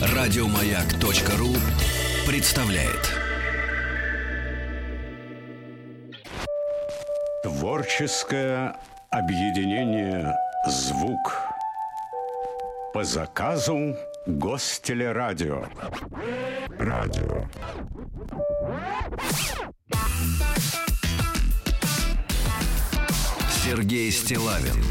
[0.00, 1.54] Радиомаяк.ру
[2.26, 3.14] представляет.
[7.42, 8.76] Творческое
[9.10, 10.34] объединение
[10.66, 11.34] «Звук»
[12.92, 13.96] по заказу
[14.26, 15.64] Гостелерадио.
[16.78, 17.44] Радио.
[23.64, 24.82] Сергей Стилавин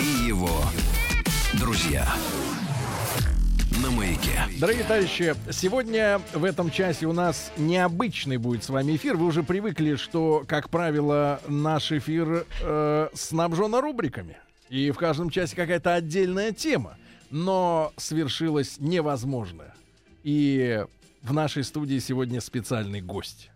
[0.00, 0.48] и его
[1.58, 2.08] друзья
[3.82, 4.32] на маяке.
[4.58, 9.16] Дорогие товарищи, сегодня в этом часе у нас необычный будет с вами эфир.
[9.16, 14.38] Вы уже привыкли, что, как правило, наш эфир э, снабжен рубриками.
[14.70, 16.96] И в каждом часе какая-то отдельная тема.
[17.30, 19.74] Но свершилось невозможное.
[20.22, 20.82] И
[21.22, 23.50] в нашей студии сегодня специальный гость.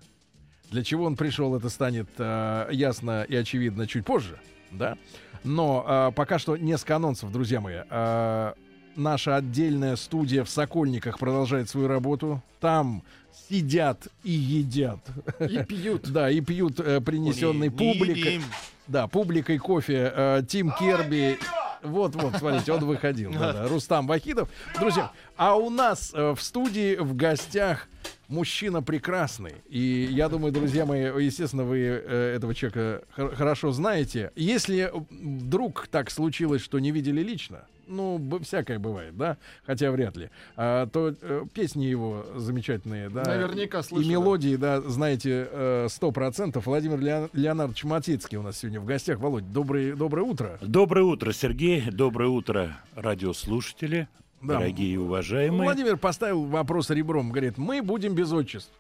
[0.71, 4.39] Для чего он пришел, это станет э, ясно и очевидно чуть позже,
[4.79, 4.97] да.
[5.45, 7.79] Но э, пока что несколько анонсов, друзья мои.
[7.91, 8.55] Э,
[8.97, 12.43] наша отдельная студия в Сокольниках продолжает свою работу.
[12.61, 13.03] Там
[13.49, 15.01] сидят и едят.
[15.41, 16.09] И пьют.
[16.11, 18.41] Да, и пьют э, принесенный Не- не публикой.
[18.87, 20.13] Да, публикой кофе.
[20.15, 21.39] э, Тим Керби.
[21.83, 23.31] Вот, вот, смотрите, он выходил.
[23.39, 24.49] да, да, Рустам Вахидов.
[24.79, 27.89] Друзья, а у нас э, в студии в гостях
[28.29, 29.55] мужчина прекрасный.
[29.69, 34.33] И я думаю, друзья мои, естественно, вы э, этого человека хор- хорошо знаете.
[34.35, 40.17] Если вдруг так случилось, что не видели лично, ну, б- всякое бывает, да, хотя вряд
[40.17, 44.11] ли, а, то э, песни его замечательные, да, Наверняка и слышали.
[44.11, 46.65] мелодии, да, знаете, э, сто процентов.
[46.65, 49.19] Владимир Леон- Леонардович Матицкий у нас сегодня в гостях.
[49.19, 50.59] Володь, добрый, доброе утро.
[50.63, 51.83] Доброе утро, Сергей.
[51.91, 54.09] Доброе утро, радиослушатели,
[54.43, 54.55] Да.
[54.59, 55.65] дорогие и уважаемые.
[55.65, 58.73] Владимир поставил вопрос ребром, говорит, мы будем без отчеств.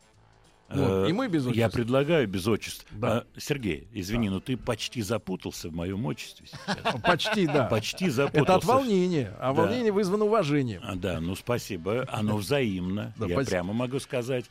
[0.70, 1.74] Вот, Э, и мы без Я отчеств.
[1.74, 2.86] предлагаю без отчеств.
[2.90, 3.18] Да.
[3.18, 7.00] А, Сергей, извини, но ты почти запутался в моем отчестве сейчас.
[7.02, 7.64] Почти, да.
[7.66, 8.42] Почти запутался.
[8.44, 9.62] Это от волнения, а Да.
[9.62, 10.80] волнение вызвано уважением.
[10.82, 12.06] А, Да, ну спасибо.
[12.10, 13.12] Оно взаимно.
[13.18, 13.50] Да, Я спасибо.
[13.50, 14.46] прямо могу сказать.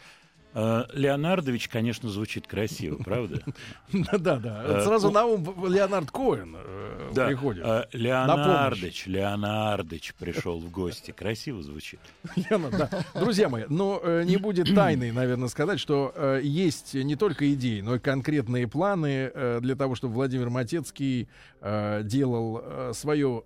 [0.55, 3.41] Э, Леонардович, конечно, звучит красиво, правда?
[4.13, 4.63] Да, да.
[4.65, 7.65] Э, Сразу ну- на ум Леонард Коэн э, приходит.
[7.93, 11.11] Леонардович, Леонардович пришел в гости.
[11.11, 11.99] Красиво звучит.
[13.15, 17.99] Друзья мои, но не будет тайной, наверное, сказать, что есть не только идеи, но и
[17.99, 19.31] конкретные планы
[19.61, 21.27] для того, чтобы Владимир Матецкий
[21.61, 23.43] делал свою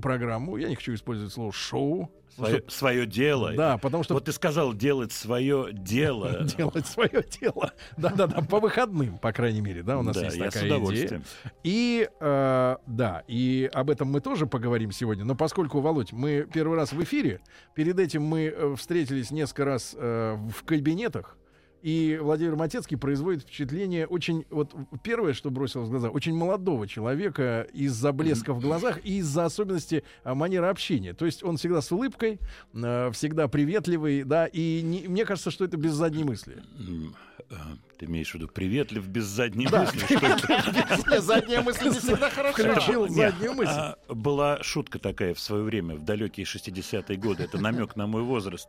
[0.00, 0.56] программу.
[0.56, 2.10] Я не хочу использовать слово шоу.
[2.46, 3.52] Свое, свое дело.
[3.52, 6.44] Да, потому что Вот ты сказал делать свое дело.
[6.56, 7.72] делать свое дело.
[7.96, 11.22] Да-да-да, по выходным, по крайней мере, да, у нас Да, есть такая идея.
[11.62, 15.24] И э, да, и об этом мы тоже поговорим сегодня.
[15.24, 17.40] Но поскольку, Володь, мы первый раз в эфире,
[17.74, 21.36] перед этим мы э, встретились несколько раз э, в кабинетах.
[21.82, 27.66] И Владимир Матецкий производит впечатление очень, вот первое, что бросилось в глаза, очень молодого человека
[27.72, 31.14] из-за блеска в глазах и из-за особенности а, манеры общения.
[31.14, 32.38] То есть он всегда с улыбкой,
[32.74, 36.62] э, всегда приветливый, да, и не- мне кажется, что это без задней мысли.
[37.50, 37.54] Э,
[37.98, 39.98] Ты имеешь в виду приветлив без задней мысли?
[39.98, 41.20] Что это?
[41.22, 42.62] Задняя мысль не всегда хорошо.
[42.62, 43.72] Включил заднюю мысль.
[43.72, 47.44] а, Была шутка такая в свое время, в далекие 60-е годы.
[47.44, 48.68] Это намек на мой возраст.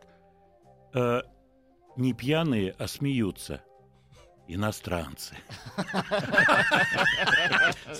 [1.96, 3.62] Не пьяные, а смеются.
[4.48, 5.36] Иностранцы.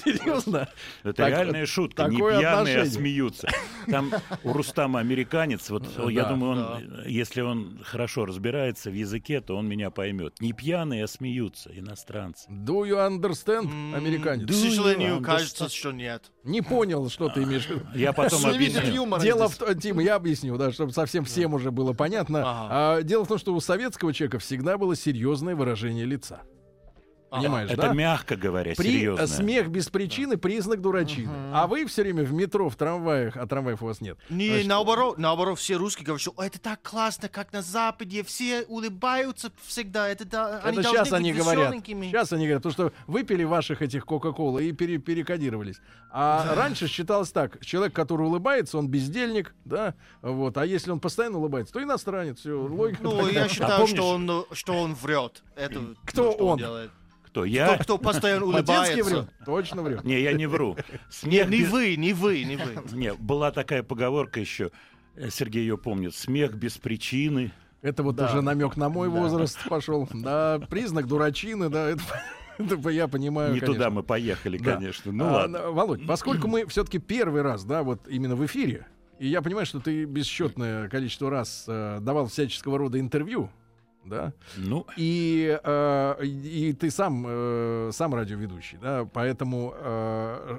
[0.05, 0.69] Серьезно?
[1.03, 2.09] Это Так- реальная шутка.
[2.09, 3.49] Не пьяные, а смеются.
[3.89, 5.71] Там у Рустама американец.
[5.71, 10.35] Вот я думаю, он, если он хорошо разбирается в языке, то он меня поймет.
[10.41, 11.71] Не пьяные, а смеются.
[11.73, 12.51] Иностранцы.
[12.51, 14.49] Do you understand, американец?
[14.49, 15.25] К сожалению, understand?
[15.25, 16.31] кажется, что нет.
[16.45, 17.87] Не понял, что ты имеешь в виду.
[17.95, 19.19] Я потом объясню.
[19.21, 22.41] Дело в том, Тима, я объясню, да, чтобы совсем всем уже было понятно.
[22.41, 22.69] Ага.
[22.71, 26.42] А, дело в том, что у советского человека всегда было серьезное выражение лица.
[27.41, 27.93] Понимаешь, Это да?
[27.95, 29.27] мягко говоря, При- серьезно.
[29.27, 31.31] смех без причины признак дурачины.
[31.53, 34.19] А вы все время в метро, в трамваях, а трамваев у вас нет.
[34.29, 38.23] Не, Значит, наоборот, наоборот, все русские говорят, что «О, это так классно, как на Западе,
[38.23, 41.65] все улыбаются всегда, это, да, они Это должны сейчас быть они говорят.
[41.67, 42.07] веселенькими».
[42.09, 45.77] Сейчас они говорят, потому что выпили ваших этих Кока-Кола и пере- перекодировались.
[46.11, 50.59] А раньше считалось так: человек, который улыбается, он бездельник, да, вот.
[50.59, 52.41] А если он постоянно улыбается, то иностранец.
[52.41, 53.03] Все, логика.
[53.03, 55.43] Ну, я А считаю, что, он, э, что он врет.
[55.57, 56.59] Это Кто то, что он?
[56.59, 56.91] делает.
[57.33, 57.75] Кто, я?
[57.77, 59.03] Кто, кто постоянно улыбается.
[59.05, 59.29] врет.
[59.47, 60.05] Точно врет.
[60.05, 60.77] Не, я не вру.
[60.77, 62.83] Не, Смех не без- вы, не вы, не вы.
[62.97, 64.71] Не, была такая поговорка еще.
[65.17, 66.15] э, Сергей ее помнит.
[66.15, 67.51] Смех без причины.
[67.81, 68.27] Это вот Да.
[68.27, 69.15] уже намек на мой Да.
[69.17, 70.07] возраст пошел.
[70.13, 72.03] Да, признак дурачины, да, это,
[72.59, 73.55] это я понимаю.
[73.55, 73.75] Не конечно.
[73.75, 74.75] туда мы поехали, Да.
[74.77, 75.11] конечно.
[75.11, 75.71] Ну А, ладно.
[75.71, 78.87] Володь, поскольку мы все-таки первый раз, да, вот именно в эфире,
[79.19, 83.51] и я понимаю, что ты бесчетное количество раз э, давал всяческого рода интервью,
[84.05, 90.59] да, Ну, и, э, и ты сам, э, сам радиоведущий, да, поэтому э,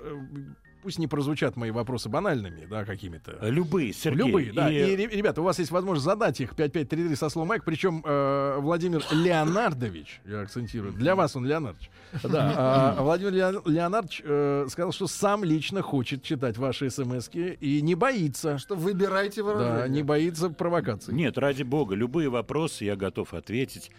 [0.84, 3.38] пусть не прозвучат мои вопросы банальными, да, какими-то.
[3.42, 4.28] Любые, Сергей.
[4.28, 4.72] Любые, да.
[4.72, 7.64] И- И, ре- ребята, у вас есть возможность задать их 5533 со словом «Майк».
[7.64, 11.90] Причем э, Владимир Леонардович, я акцентирую, для вас он Леонардович.
[12.24, 12.54] Да,
[12.98, 17.96] а Владимир Леон- Леонардович э, сказал, что сам лично хочет читать ваши смс и не
[17.96, 18.58] боится.
[18.58, 19.78] Что выбирайте выражение.
[19.80, 21.14] Да, не боится провокаций.
[21.14, 23.90] Нет, ради бога, любые вопросы я готов ответить.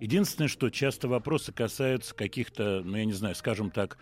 [0.00, 3.96] Единственное, что часто вопросы касаются каких-то, ну я не знаю, скажем так,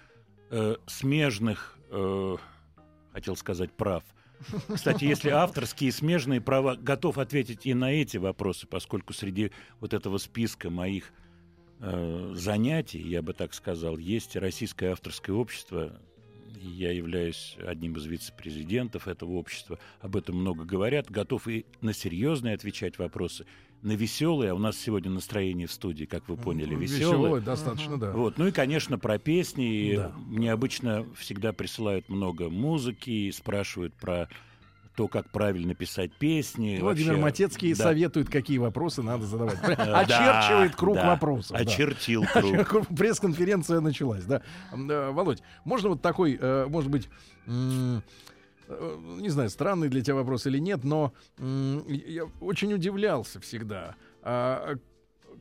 [0.50, 2.36] э, смежных, э,
[3.12, 4.02] хотел сказать, прав.
[4.74, 9.94] Кстати, если авторские и смежные права, готов ответить и на эти вопросы, поскольку среди вот
[9.94, 11.12] этого списка моих
[11.80, 16.00] э, занятий, я бы так сказал, есть Российское авторское общество.
[16.60, 19.78] Я являюсь одним из вице-президентов этого общества.
[20.00, 21.10] Об этом много говорят.
[21.10, 23.46] Готов и на серьезные отвечать вопросы,
[23.82, 24.52] на веселые.
[24.52, 27.18] А у нас сегодня настроение в студии, как вы поняли, веселое.
[27.18, 28.12] Веселое достаточно, да.
[28.12, 28.38] Вот.
[28.38, 29.96] Ну и, конечно, про песни.
[29.96, 30.12] Да.
[30.16, 34.28] Мне обычно всегда присылают много музыки спрашивают про
[34.96, 36.78] то, как правильно писать песни.
[36.80, 37.84] Владимир Вообще, Матецкий да.
[37.84, 39.58] советует, какие вопросы надо задавать.
[39.62, 41.56] Очерчивает да, круг да, вопросов.
[41.56, 41.62] да.
[41.62, 42.86] Очертил круг.
[42.88, 44.42] Пресс-конференция началась, да.
[44.72, 47.08] Э, Володь, можно вот такой, э, может быть,
[48.68, 53.94] не знаю, странный для тебя вопрос или нет, но я очень удивлялся всегда.
[54.22, 54.76] А,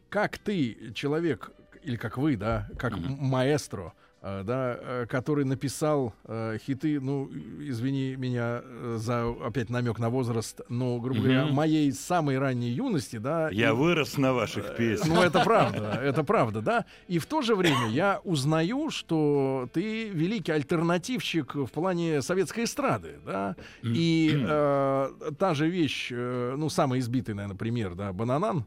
[0.10, 1.52] Как ты, человек,
[1.84, 3.92] или как вы, да, как м- маэстро, э,
[4.22, 7.28] да, э, который написал э, хиты, ну,
[7.60, 11.56] извини меня э, за опять намек на возраст, но, грубо говоря, Мгм.
[11.56, 13.50] моей самой ранней юности, да.
[13.50, 15.08] Я и- вырос на ваших песнях.
[15.16, 16.86] ну, это правда, это правда, да.
[17.08, 23.16] И в то же время я узнаю, что ты великий альтернативщик в плане советской эстрады,
[23.26, 23.56] да.
[23.82, 25.10] И э,
[25.40, 28.66] та же вещь, э, ну, самый избитый, наверное, пример, да, Бананан,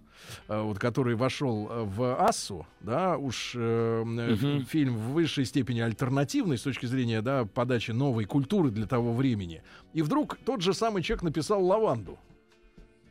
[0.48, 4.64] э, вот, который вошел э, в Ассу, да, уж э, Мгм.
[4.66, 9.62] фильм в высшей степени альтернативный с точки зрения, да, подачи новой культуры для того времени.
[9.92, 12.18] И вдруг тот же самый человек написал «Лаванду».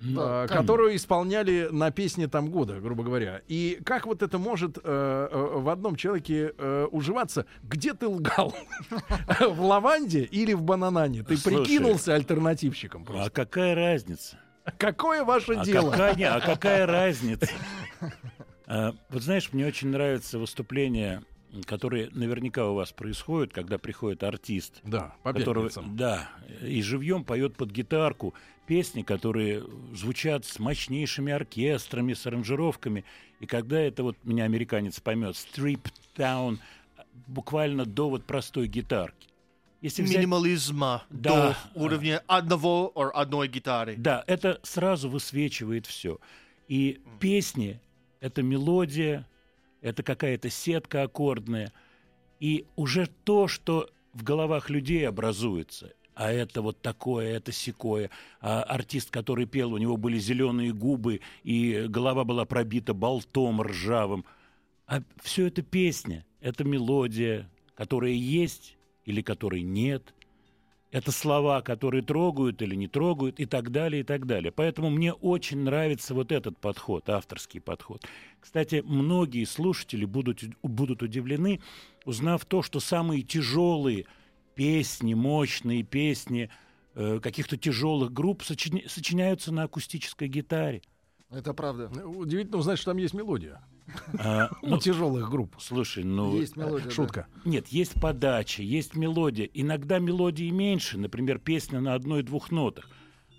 [0.01, 3.41] Да, там- которую исполняли на песне там года, грубо говоря.
[3.47, 7.45] И как вот это может э, э, в одном человеке э, уживаться?
[7.63, 8.53] Где ты лгал?
[9.39, 11.23] В лаванде или в бананане?
[11.23, 14.37] Ты прикинулся альтернативщиком А какая разница?
[14.77, 15.93] Какое ваше А дело?
[15.97, 17.49] а какая разница?
[18.65, 21.23] А, Вот знаешь, мне очень нравится выступление,
[21.65, 26.29] которые наверняка у вас происходят, когда приходит артист, Да, по которого, да,
[26.61, 28.33] и живьем поет под гитарку
[28.65, 29.63] песни, которые
[29.93, 33.03] звучат с мощнейшими оркестрами, с аранжировками.
[33.39, 35.81] И когда это вот меня американец поймет, strip
[36.15, 36.59] down,
[37.27, 39.27] буквально до вот простой гитарки.
[39.81, 41.57] Если взять Минимализма Да.
[41.73, 43.95] до уровня одного or одной гитары.
[43.97, 46.19] Да, это сразу высвечивает все.
[46.69, 47.81] И песни—
[48.21, 49.27] это мелодия,
[49.83, 51.71] это какая-то сетка аккордная.
[52.39, 58.09] И уже то, что в головах людей образуется, а это вот такое, это секое.
[58.39, 64.25] А артист, который пел, у него были зеленые губы, и голова была пробита болтом ржавым.
[64.87, 70.13] А все это песня, это мелодия, которая есть или которой нет.
[70.93, 74.51] Это слова, которые трогают или не трогают, и так далее, и так далее.
[74.51, 78.05] Поэтому мне очень нравится вот этот подход, авторский подход.
[78.39, 81.61] Кстати, многие слушатели будут, будут удивлены,
[82.05, 84.05] узнав то, что самые тяжелые
[84.53, 86.51] песни, мощные песни
[86.93, 90.83] э, каких-то тяжелых групп сочиня- сочиняются на акустической гитаре.
[91.31, 91.87] Это правда.
[92.05, 93.63] Удивительно узнать, что там есть мелодия.
[94.19, 95.55] А, У ну, тяжелых групп.
[95.59, 96.37] слушай, ну...
[96.37, 96.85] Есть мелодия.
[96.85, 96.91] да.
[96.91, 97.27] Шутка.
[97.45, 99.49] Нет, есть подача, есть мелодия.
[99.53, 102.87] Иногда мелодии меньше, например, песня на одной-двух нотах.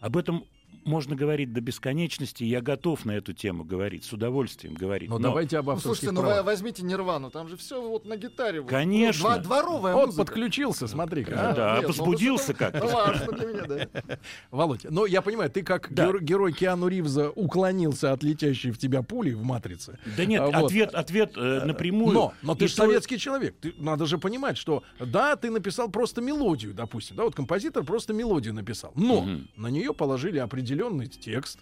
[0.01, 0.45] Об этом
[0.85, 5.09] можно говорить до бесконечности, я готов на эту тему говорить, с удовольствием говорить.
[5.09, 6.47] Но, Но давайте об Ну, авторских слушайте, ну вы правах.
[6.47, 8.63] возьмите Нирвану, там же все вот на гитаре.
[8.63, 9.37] Конечно.
[9.37, 10.25] Ну, дворовая Он музыка.
[10.25, 11.31] подключился, смотри-ка.
[11.33, 11.55] Да, а.
[11.55, 12.79] да, Нет, ну, возбудился это- как-то.
[12.85, 14.19] Ну, важно для меня, да.
[14.51, 16.07] Володь, ну я понимаю, ты как Да.
[16.09, 19.99] геро- герой Киану Ривза уклонился от летящей в тебя пули в матрице.
[20.17, 20.67] Да нет, А, вот.
[20.67, 22.13] ответ, ответ э, напрямую.
[22.15, 23.55] Но, но ты же советский человек.
[23.61, 27.17] Ты, надо же понимать, что да, ты написал просто мелодию, допустим.
[27.17, 28.93] Да, вот композитор просто мелодию написал.
[28.95, 29.49] Но Мгм.
[29.57, 30.39] на нее положили
[30.75, 31.61] определенный текст.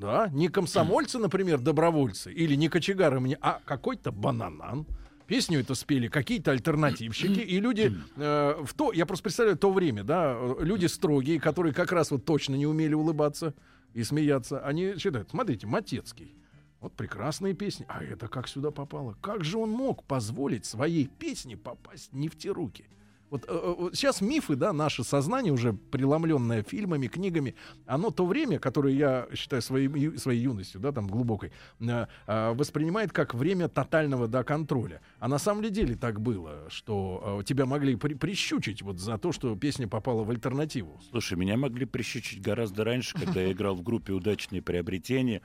[0.00, 4.84] Да, не комсомольцы, например, добровольцы, или не кочегары мне, а какой-то бананан.
[5.28, 10.02] Песню это спели какие-то альтернативщики, и люди э, в то, я просто представляю то время,
[10.02, 13.54] да, люди строгие, которые как раз вот точно не умели улыбаться
[13.94, 16.34] и смеяться, они считают, смотрите, Матецкий,
[16.80, 19.16] вот прекрасные песни, а это как сюда попало?
[19.20, 22.86] Как же он мог позволить своей песне попасть не в те руки?
[23.30, 27.54] Вот, э, вот сейчас мифы, да, наше сознание уже преломленное фильмами, книгами,
[27.86, 33.12] оно то время, которое я считаю своей, своей юностью, да, там глубокой, э, э, воспринимает
[33.12, 35.00] как время тотального, да, контроля.
[35.20, 39.30] А на самом деле так было, что э, тебя могли при- прищучить вот за то,
[39.30, 41.00] что песня попала в альтернативу?
[41.10, 45.40] Слушай, меня могли прищучить гораздо раньше, когда я играл в группе «Удачные приобретения»,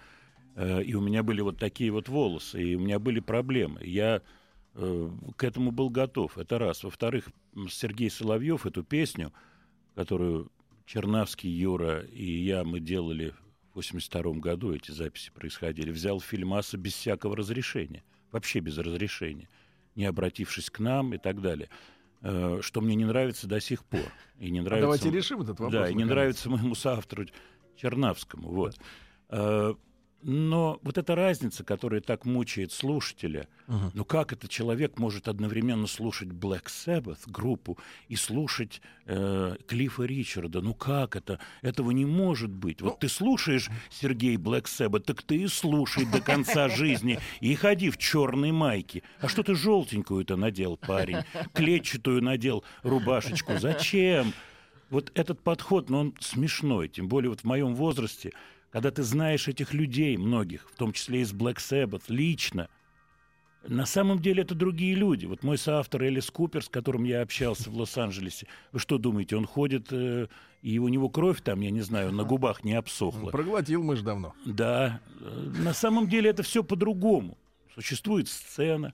[0.55, 3.81] э, и у меня были вот такие вот волосы, и у меня были проблемы.
[3.83, 4.21] Я э,
[4.75, 6.83] к этому был готов, это раз.
[6.83, 7.29] Во-вторых,
[7.69, 9.31] Сергей Соловьев эту песню,
[9.95, 10.51] которую
[10.85, 13.33] Чернавский, Юра и я, мы делали
[13.71, 19.47] в 82 году, эти записи происходили, взял в фильмаса без всякого разрешения, вообще без разрешения,
[19.95, 21.69] не обратившись к нам и так далее.
[22.21, 24.01] Э, Что мне не нравится до сих пор.
[24.39, 24.81] И не А нравится...
[25.03, 25.71] давайте решим этот вопрос.
[25.71, 26.09] Да, и не наконец.
[26.09, 27.25] нравится моему соавтору
[27.77, 28.49] Чернавскому.
[28.49, 28.77] Вот.
[29.29, 29.73] Э,
[30.21, 33.91] Но вот эта разница, которая так мучает слушателя, Мгм.
[33.93, 40.61] ну как этот человек может одновременно слушать Black Sabbath группу и слушать э, Клиффа Ричарда?
[40.61, 41.39] Ну как это?
[41.61, 42.81] Этого не может быть.
[42.81, 47.91] Вот ты слушаешь Сергей Black Sabbath, так ты и слушай до конца жизни и ходи
[47.91, 49.03] в черной майке.
[49.19, 51.17] А что ты желтенькую-то надел, парень?
[51.53, 53.57] Клетчатую надел рубашечку.
[53.59, 54.33] Зачем?
[54.89, 56.87] Вот этот подход, ну, он смешной.
[56.87, 58.31] Тем более вот в моем возрасте,
[58.75, 62.67] когда ты знаешь этих людей, многих, в том числе из Black Sabbath, лично,
[63.65, 65.25] на самом деле это другие люди.
[65.25, 69.45] Вот мой соавтор Элис Купер, с которым я общался в Лос-Анджелесе, вы что думаете, он
[69.45, 70.27] ходит, э,
[70.61, 73.29] и у него кровь там, я не знаю, на губах не обсохла?
[73.29, 74.33] Проглотил мышь давно.
[74.45, 77.37] Да, э, на самом деле это все по-другому.
[77.75, 78.93] Существует сцена,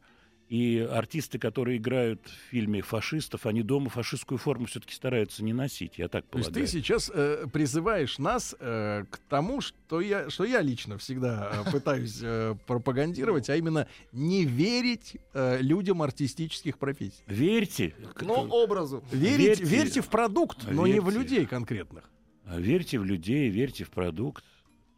[0.52, 5.98] и артисты, которые играют в фильме фашистов, они дома фашистскую форму все-таки стараются не носить,
[5.98, 6.68] я так То есть полагаю.
[6.68, 11.72] ты сейчас э, призываешь нас э, к тому, что я, что я лично всегда э,
[11.72, 17.24] пытаюсь э, пропагандировать, а именно не верить э, людям артистических профессий.
[17.28, 19.06] Верьте, к- Но образу.
[19.14, 19.64] Верить, Верьте.
[19.64, 22.04] верьте, в продукт, но не в людей конкретных.
[22.46, 24.44] верьте в людей, верьте в продукт,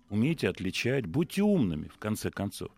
[0.09, 2.71] умейте отличать, будьте умными, в конце концов.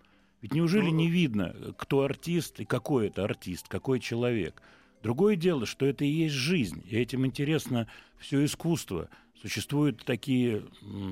[0.46, 4.62] Ведь неужели не видно, кто артист и какой это артист, какой человек?
[5.02, 7.88] Другое дело, что это и есть жизнь, и этим интересно
[8.20, 9.10] все искусство.
[9.42, 10.62] Существуют такие,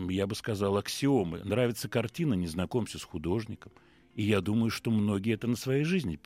[0.07, 1.39] я бы сказал, аксиомы.
[1.43, 3.71] Нравится картина, не знакомься с художником.
[4.13, 6.19] И я думаю, что многие это на своей жизни,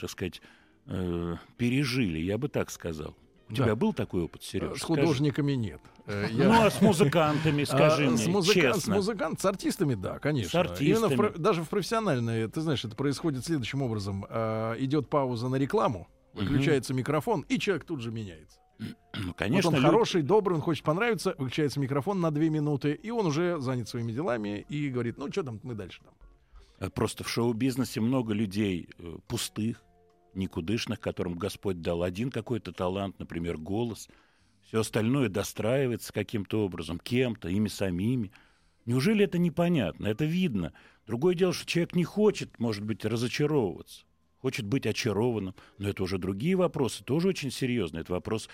[0.00, 0.40] так сказать,
[0.86, 3.14] э, пережили, я бы так сказал.
[3.48, 3.64] У Да.
[3.64, 4.78] тебя был такой опыт, Э, Сереж?
[4.80, 5.80] С художниками нет.
[6.06, 8.80] Э, я- Ну, а с музыкантами, скажи А, мне, с, музыка- честно.
[8.80, 10.50] с музыкант, с артистами, да, конечно.
[10.50, 10.88] С артистами.
[11.14, 14.24] Именно в даже в профессиональной, ты знаешь, это происходит следующим образом.
[14.28, 18.58] А, идет пауза на рекламу, выключается микрофон, и человек тут же меняется.
[19.16, 22.92] Ну, конечно, вот он лю- хороший, добрый, он хочет понравиться, выключается микрофон на две минуты,
[22.92, 26.12] и он уже занят своими делами и говорит, ну что там, мы дальше там.
[26.80, 29.80] Э, Просто в шоу-бизнесе много людей э, пустых,
[30.36, 34.08] никудышных, которым Господь дал один какой-то талант, например, голос.
[34.66, 38.32] Все остальное достраивается каким-то образом, кем-то, ими самими.
[38.86, 40.06] Неужели это непонятно?
[40.06, 40.72] Это видно.
[41.06, 44.04] Другое дело, что человек не хочет, может быть, разочаровываться.
[44.40, 45.54] Хочет быть очарованным.
[45.78, 48.02] Но это уже другие вопросы, тоже очень серьезные.
[48.02, 48.48] Это вопрос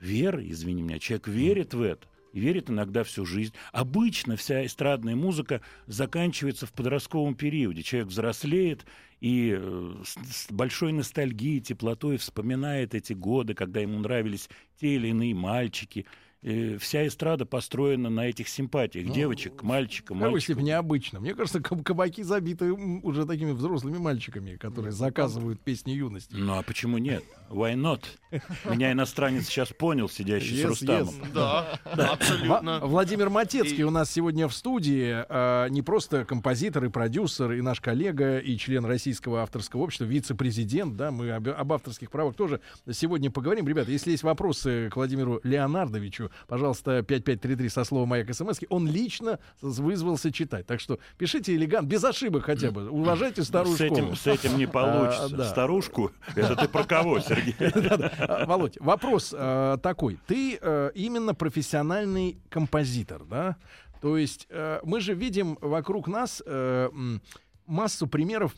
[0.00, 0.98] веры, извини меня.
[0.98, 2.06] Человек верит в это.
[2.34, 3.54] Верит иногда всю жизнь.
[3.72, 7.84] Обычно вся эстрадная музыка заканчивается в подростковом периоде.
[7.84, 8.84] Человек взрослеет
[9.20, 14.50] и э, с большой ностальгией, теплотой вспоминает эти годы, когда ему нравились
[14.80, 16.06] те или иные мальчики.
[16.46, 19.10] Э, вся эстрада построена на этих симпатиях.
[19.10, 20.54] Девочек, к мальчикам, В какой мальчиков.
[20.56, 21.18] степени необычно.
[21.20, 26.34] Мне кажется, каб- кабаки забиты уже такими взрослыми мальчиками, которые заказывают песни юности.
[26.36, 27.24] Ну а почему нет?
[27.48, 28.02] Why not?
[28.70, 31.14] Меня иностранец сейчас понял, сидящий Yes, с Рустамом.
[31.14, 31.32] yes.
[31.32, 32.80] Да, Ва- абсолютно.
[32.80, 35.24] Владимир Матецкий И- у нас сегодня в студии.
[35.28, 40.96] а, не просто композитор и продюсер, и наш коллега, и член Российского авторского общества, вице-президент.
[40.96, 42.60] Да, мы об, об авторских правах тоже
[42.90, 43.66] сегодня поговорим.
[43.66, 48.60] Ребята, если есть вопросы к Владимиру Леонардовичу, пожалуйста, 5533 со словом «Маяк СМС».
[48.68, 50.66] Он лично вызвался читать.
[50.66, 52.88] Так что пишите элегант, без ошибок хотя бы.
[52.90, 54.16] Уважайте старую С этим, школу.
[54.16, 55.24] с этим не получится.
[55.26, 55.48] А, да.
[55.48, 56.12] Старушку?
[56.34, 57.54] Это ты про кого, Сергей?
[57.58, 60.18] А, Володь, вопрос э, такой.
[60.26, 63.56] Ты э, именно профессиональный композитор, да?
[64.00, 66.42] То есть э, мы же видим вокруг нас
[67.66, 68.54] массу примеров,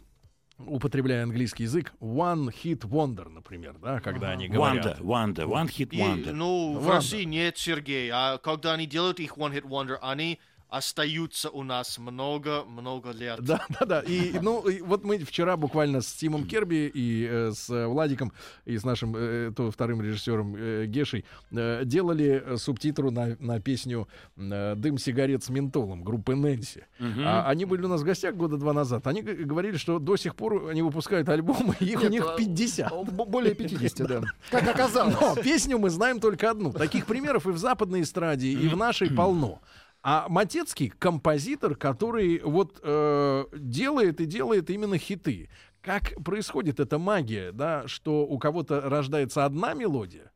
[0.58, 5.00] употребляя английский язык, one hit wonder, например, да, когда они говорят.
[5.00, 6.32] Wanda, Wanda, One Hit И, Wonder.
[6.32, 6.92] ну, в Ладно.
[6.94, 8.10] России нет, Сергей.
[8.12, 10.40] А когда они делают их One Hit Wonder, они
[10.76, 13.40] остаются у нас много-много лет.
[13.42, 14.00] Да, да, да.
[14.00, 18.32] И, ну, и вот мы вчера буквально с Тимом Керби и э, с Владиком
[18.64, 23.60] и с нашим э, то, вторым режиссером э, Гешей э, делали э, субтитру на, на
[23.60, 26.84] песню э, «Дым сигарет с ментолом» группы Нэнси.
[27.24, 29.06] А, они были у нас в гостях года два назад.
[29.06, 32.36] Они говорили, что до сих пор они выпускают альбомы, и их у Нет, них а,
[32.36, 32.92] 50.
[33.12, 34.22] б- Более 50, да.
[34.50, 35.14] Как оказалось.
[35.20, 36.72] Но песню мы знаем только одну.
[36.72, 39.60] Таких примеров и в западной эстраде, и в нашей полно.
[40.08, 45.50] А Матецкий композитор, который вот э, делает и делает именно хиты.
[45.82, 50.30] Как происходит эта магия, да, что у кого-то рождается одна мелодия,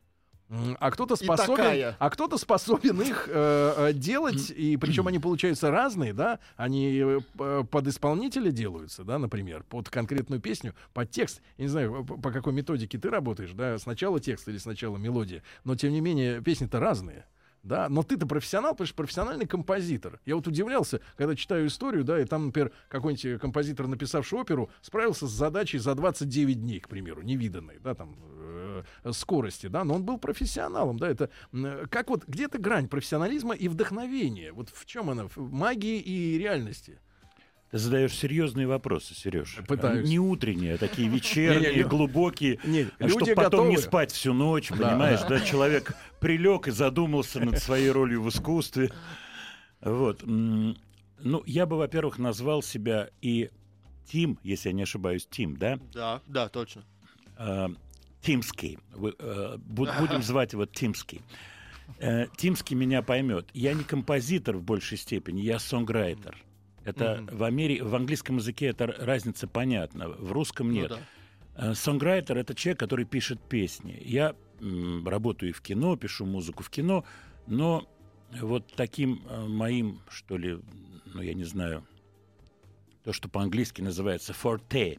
[0.49, 6.13] а кто-то способен, а кто-то способен их э, э, делать, и причем они получаются разные,
[6.15, 11.43] да, они э, под исполнителя делаются, да, например, под конкретную песню, под текст.
[11.59, 15.77] Я не знаю, по какой методике ты работаешь, да, сначала текст или сначала мелодия, но
[15.77, 17.25] тем не менее песни-то разные.
[17.63, 20.19] Да, но ты-то профессионал, потому что профессиональный композитор.
[20.25, 25.27] Я вот удивлялся, когда читаю историю, да, и там, например, какой-нибудь композитор, написавший оперу, справился
[25.27, 30.05] с задачей за 29 дней, к примеру, невиданной, да, там, э, скорости, да, но он
[30.05, 35.11] был профессионалом, да, это м, как вот где-то грань профессионализма и вдохновения, вот в чем
[35.11, 36.99] она, в магии и реальности.
[37.71, 39.59] Ты задаешь серьезные вопросы, Сереж.
[39.69, 40.09] Пытаюсь.
[40.09, 42.59] Не утренние, а такие вечерние, глубокие.
[42.65, 47.91] Не, Чтобы потом не спать всю ночь, понимаешь, да, человек прилег и задумался над своей
[47.91, 48.91] ролью в искусстве.
[49.81, 50.23] Вот.
[50.27, 53.51] Ну, я бы, во-первых, назвал себя и
[54.07, 55.79] Тим, если я не ошибаюсь, Тим, да?
[55.95, 56.83] Да, да, точно.
[57.39, 57.69] э,
[58.23, 58.79] Тимский.
[58.95, 61.21] Э, бу- будем звать его Тимский.
[61.99, 63.49] Э, Тимский меня поймет.
[63.53, 66.37] Я не композитор в большей степени, я сонграйтер.
[66.85, 67.81] Это в, Амери...
[67.81, 70.89] в английском языке эта разница понятна, в русском Ну нет.
[70.91, 70.99] да.
[71.57, 74.01] Э, Сонграйтер это человек, который пишет песни.
[74.05, 77.05] Я м, работаю и в кино, пишу музыку в кино,
[77.47, 77.87] но
[78.41, 80.59] вот таким э, моим, что ли,
[81.07, 81.85] ну я не знаю,
[83.05, 84.99] то, что по-английски называется forte.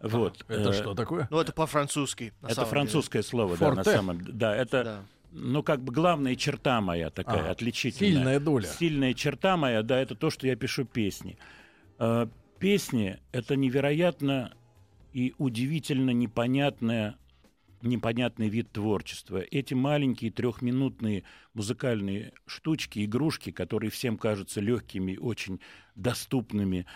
[0.00, 0.44] Вот.
[0.48, 1.28] Это э, что такое?
[1.30, 2.32] Ну, это по-французски.
[2.40, 3.92] на это самом французское слово, да, на Forte.
[3.92, 4.32] самом деле.
[4.32, 4.84] Да, это, деле.
[4.84, 5.02] Да.
[5.32, 8.12] Ну, как бы главная черта моя такая, А, отличительная.
[8.12, 8.66] Сильная доля.
[8.66, 11.36] Сильная черта моя, да, это то, что я пишу песни.
[11.98, 12.26] Э,
[12.58, 14.54] Песни— это невероятно
[15.12, 17.18] и удивительно непонятное
[17.82, 19.38] непонятный вид творчества.
[19.50, 21.24] Эти маленькие трехминутные
[21.54, 25.58] музыкальные штучки, игрушки, которые всем кажутся легкими, очень
[25.96, 26.86] доступными,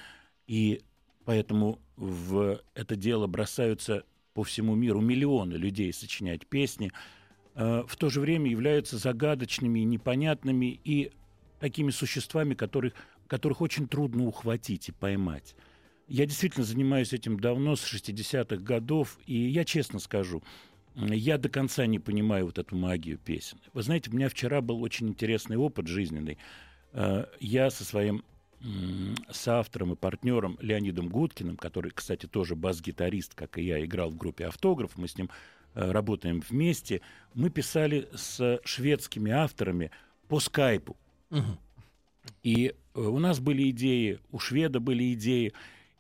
[0.47, 0.83] и
[1.25, 6.93] поэтому в это дело бросаются по всему миру миллионы людей сочинять песни,
[7.57, 11.11] э, в то же время являются загадочными, непонятными и
[11.59, 12.93] такими существами, которых,
[13.27, 15.57] которых очень трудно ухватить и поймать.
[16.09, 20.43] Я действительно занимаюсь этим давно, с 60-х годов, и я честно скажу,
[20.95, 23.59] я до конца не понимаю вот эту магию песен.
[23.75, 26.39] Вы знаете, у меня вчера был очень интересный опыт жизненный.
[26.93, 28.23] Э, Я со своим
[29.31, 34.47] соавтором и партнером Леонидом Гудкиным, который, кстати, тоже бас-гитарист, как и я, играл в группе
[34.47, 35.31] «Автограф», мы с ним
[35.77, 37.03] работаем вместе,
[37.35, 39.91] мы писали с шведскими авторами
[40.29, 40.97] по скайпу.
[42.43, 45.53] И э, у нас были идеи, у шведа были идеи.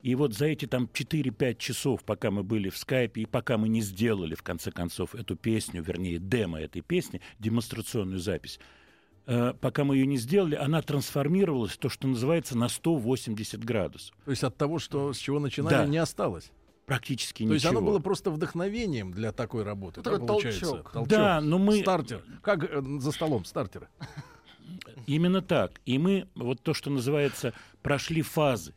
[0.03, 3.69] И вот за эти там 4-5 часов, пока мы были в скайпе, и пока мы
[3.69, 8.59] не сделали, в конце концов, эту песню, вернее, демо этой песни, демонстрационную запись,
[9.27, 14.17] э, пока мы ее не сделали, она трансформировалась в то, что называется, на 180 градусов.
[14.25, 15.87] То есть от того, что с чего начинали, Да.
[15.87, 16.51] не осталось.
[16.87, 17.55] Практически То ничего.
[17.55, 20.03] есть оно было просто вдохновением для такой работы.
[20.03, 20.83] Такой да, получается?
[20.83, 21.09] толчок.
[21.09, 22.23] Да, но мы- Стартер.
[22.43, 23.89] Как э, за столом стартеры?
[25.07, 25.81] Именно так.
[25.85, 28.73] И мы, вот то, что называется, прошли фазы.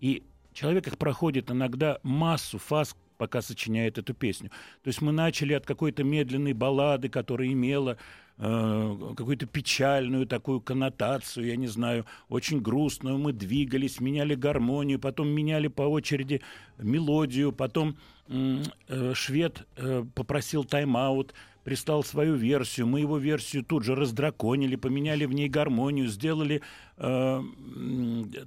[0.00, 4.50] И человек их проходит иногда массу фаз, пока сочиняет эту песню.
[4.82, 7.98] То есть мы начали от какой-то медленной баллады, которая имела
[8.38, 13.18] какую-то печальную такую коннотацию, я не знаю, очень грустную.
[13.18, 16.40] Мы двигались, меняли гармонию, потом меняли по очереди
[16.78, 17.96] мелодию, потом
[18.28, 25.26] э, швед э, попросил тайм-аут, прислал свою версию, мы его версию тут же раздраконили, поменяли
[25.26, 26.60] в ней гармонию, сделали
[26.96, 27.42] э,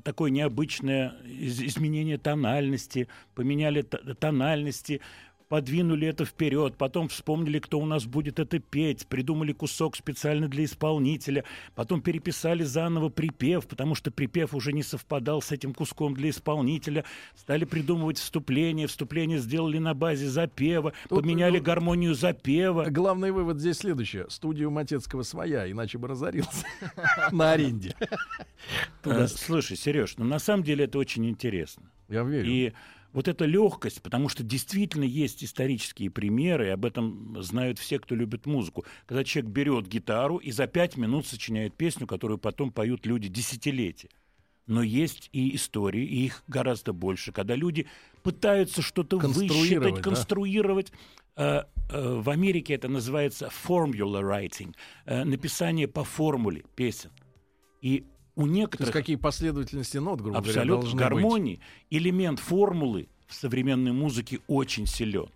[0.04, 5.02] такое необычное из- изменение тональности, поменяли тональности,
[5.50, 10.66] подвинули это вперед, потом вспомнили, кто у нас будет это петь, придумали кусок специально для
[10.66, 11.44] исполнителя,
[11.76, 17.06] потом переписали заново припев, потому что припев уже не совпадал с этим куском для исполнителя,
[17.36, 22.86] стали придумывать вступление, вступление сделали на базе запева, Тут, поменяли ну, гармонию запева.
[22.90, 24.24] Главный вывод здесь следующий.
[24.30, 26.66] Студия у Матецкого своя, иначе бы разорился
[27.32, 27.96] на аренде.
[29.04, 31.92] Э, Слушай, Сереж, ну на самом деле это очень интересно.
[32.10, 32.50] Я верю.
[32.50, 32.74] И
[33.16, 38.14] вот эта легкость, потому что действительно есть исторические примеры, и об этом знают все, кто
[38.14, 38.84] любит музыку.
[39.06, 44.10] Когда человек берет гитару и за пять минут сочиняет песню, которую потом поют люди десятилетия.
[44.68, 47.88] Но есть и истории, и их гораздо больше, когда люди
[48.22, 50.02] пытаются что-то высчитать, да?
[50.02, 50.92] конструировать.
[51.38, 54.76] Э, э, В Америке это называется formula writing,
[55.06, 57.12] э, написание по формуле песен.
[57.82, 58.04] И
[58.36, 63.34] у То есть некоторых какие последовательности нот, грубо говоря, абсолютно должны гармонии, элемент формулы в
[63.34, 65.28] современной музыке очень силен.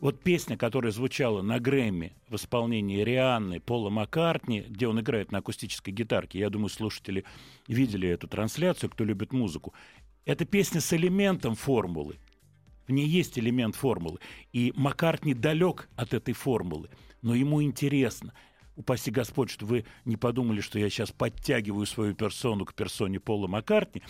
[0.00, 5.38] Вот песня, которая звучала на Грэмми в исполнении Рианны Пола Маккартни, где он играет на
[5.38, 7.24] акустической гитарке, я думаю, слушатели
[7.68, 9.72] видели эту трансляцию, кто любит музыку.
[10.26, 12.18] Это песня с элементом формулы.
[12.86, 14.18] В ней есть элемент формулы.
[14.52, 16.90] И Маккартни далек от этой формулы.
[17.22, 18.34] Но ему интересно.
[18.76, 23.46] Упаси Господь, что вы не подумали, что я сейчас подтягиваю свою персону к персоне Пола
[23.46, 24.02] Маккартни.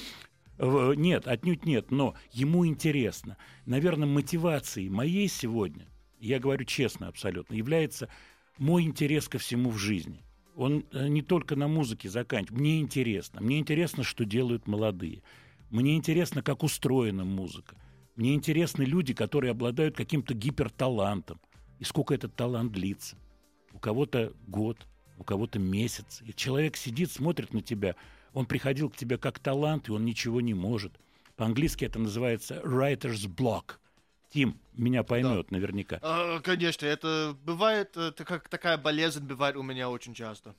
[0.57, 3.37] В- Нет, отнюдь нет, но ему интересно.
[3.67, 5.87] Наверное, мотивацией моей сегодня,
[6.19, 8.09] я говорю честно абсолютно, является
[8.59, 10.23] мой интерес ко всему в жизни.
[10.57, 12.55] Он э, не только на музыке заканчивается.
[12.61, 13.41] Мне интересно.
[13.41, 15.23] Мне интересно, что делают молодые.
[15.71, 17.77] Мне интересно, как устроена музыка.
[18.15, 21.41] Мне интересны люди, которые обладают каким-то гиперталантом.
[21.81, 23.17] И сколько этот талант длится.
[23.75, 24.79] У кого-то год,
[25.19, 26.23] у кого-то месяц.
[26.27, 27.97] И человек сидит, смотрит на тебя.
[28.33, 30.93] Он приходил к тебе как талант, и он ничего не может.
[31.37, 33.77] По-английски это называется writer's block.
[34.31, 35.99] Тим меня поймет наверняка.
[36.03, 40.55] А, Конечно, это бывает, э, это как такая болезнь бывает у меня очень часто.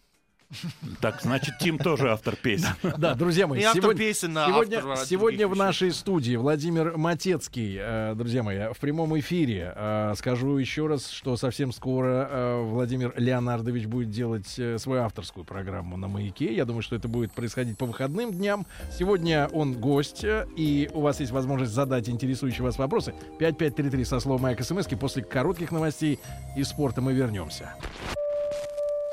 [1.01, 2.69] Так, значит, Тим тоже автор песен.
[2.97, 8.13] Да, друзья мои, сегодня, песен, сегодня, автор, сегодня других в нашей студии Владимир Матецкий, э,
[8.15, 9.73] друзья мои, в прямом эфире.
[9.75, 15.97] Э, скажу еще раз, что совсем скоро э, Владимир Леонардович будет делать свою авторскую программу
[15.97, 16.53] на «Маяке».
[16.53, 18.65] Я думаю, что это будет происходить по выходным дням.
[18.97, 23.13] Сегодня он гость, и у вас есть возможность задать интересующие вас вопросы.
[23.39, 26.19] 5533 со словом «Маяк» смс После коротких новостей
[26.55, 27.75] из спорта мы вернемся.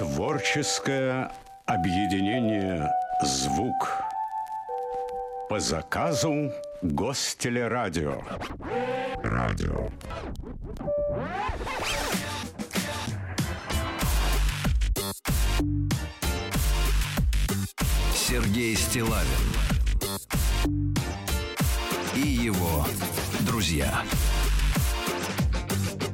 [0.03, 1.31] Творческое
[1.65, 2.91] объединение
[3.23, 4.03] «Звук»
[5.49, 6.51] по заказу
[6.83, 8.21] Гостелерадио.
[9.23, 9.91] Радио.
[18.13, 19.23] Сергей Стилавин
[22.17, 22.85] и его
[23.47, 24.03] друзья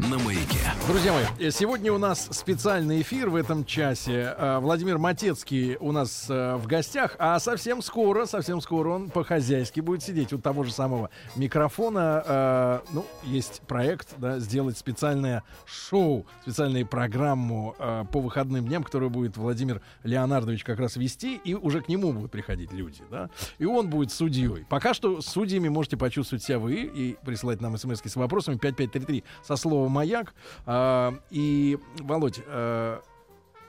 [0.08, 0.58] на маяке.
[0.86, 4.34] Друзья мои, э, сегодня у нас специальный эфир в этом часе.
[4.38, 9.80] Э, Владимир Матецкий у нас э, в гостях, а совсем скоро, совсем скоро он по-хозяйски
[9.80, 12.82] будет сидеть у того же самого микрофона.
[12.92, 17.74] Ну, есть проект, да, сделать специальное шоу, специальную программу
[18.12, 22.30] по выходным дням, которую будет Владимир Леонардович как раз вести, и уже к нему будут
[22.30, 24.64] приходить люди, да, и он будет судьей.
[24.68, 29.56] Пока что судьями можете почувствовать себя вы и присылать нам смс с вопросами 5533 со
[29.56, 30.34] словом «Маяк».
[30.66, 33.00] А, и, Володь, а,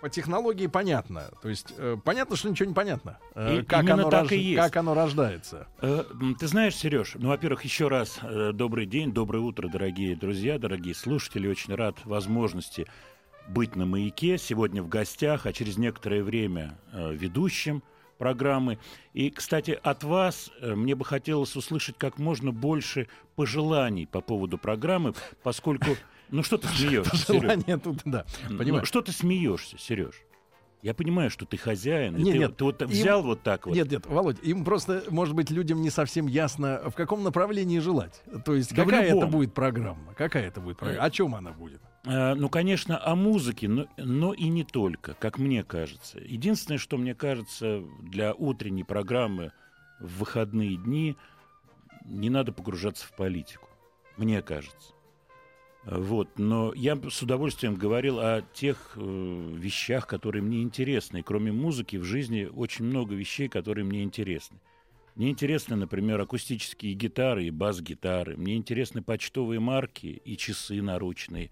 [0.02, 1.24] по технологии понятно.
[1.42, 3.18] То есть э, понятно, что ничего не понятно.
[3.36, 4.62] Э, И как, оно так рож- и есть.
[4.64, 5.68] как оно рождается.
[5.82, 6.04] Э,
[6.40, 10.96] Ты знаешь, Сереж, ну, во-первых, еще раз э, добрый день, доброе утро, дорогие друзья, дорогие
[10.96, 11.50] слушатели.
[11.50, 12.88] Очень рад возможности
[13.50, 14.38] быть на маяке.
[14.38, 17.84] Сегодня в гостях, а через некоторое время э, ведущим
[18.18, 18.78] программы.
[19.14, 24.58] И, кстати, от вас э, мне бы хотелось услышать как можно больше пожеланий по поводу
[24.58, 25.14] программы,
[25.44, 25.98] поскольку...
[26.32, 27.42] Ну что ты смеешься, Сереж?
[27.42, 28.26] Желание тут, да.
[28.48, 28.82] Понимаю.
[28.82, 30.16] Ну, что ты смеешься, Сереж?
[30.82, 32.16] Я понимаю, что ты хозяин.
[32.16, 33.76] Нет, ты, нет, ты вот им- взял вот так вот.
[33.76, 38.22] Нет, нет, Володь, им просто, может быть, людям не совсем ясно, в каком направлении желать.
[38.46, 40.14] То есть, Да какая это будет программа?
[40.14, 41.04] Какая это будет программа?
[41.04, 41.82] О чем она будет?
[42.06, 46.18] Э, Ну, конечно, о музыке, но, но и не только, как мне кажется.
[46.20, 49.52] Единственное, что мне кажется, для утренней программы
[50.00, 51.18] в выходные дни
[52.06, 53.68] не надо погружаться в политику.
[54.16, 54.94] Мне кажется.
[55.86, 61.24] Вот, но я с удовольствием говорил о тех э, вещах, которые мне интересны.
[61.24, 64.60] Кроме музыки в жизни очень много вещей, которые мне интересны.
[65.16, 68.36] Мне интересны, например, акустические гитары и бас-гитары.
[68.38, 71.50] Мне интересны почтовые марки и часы наручные.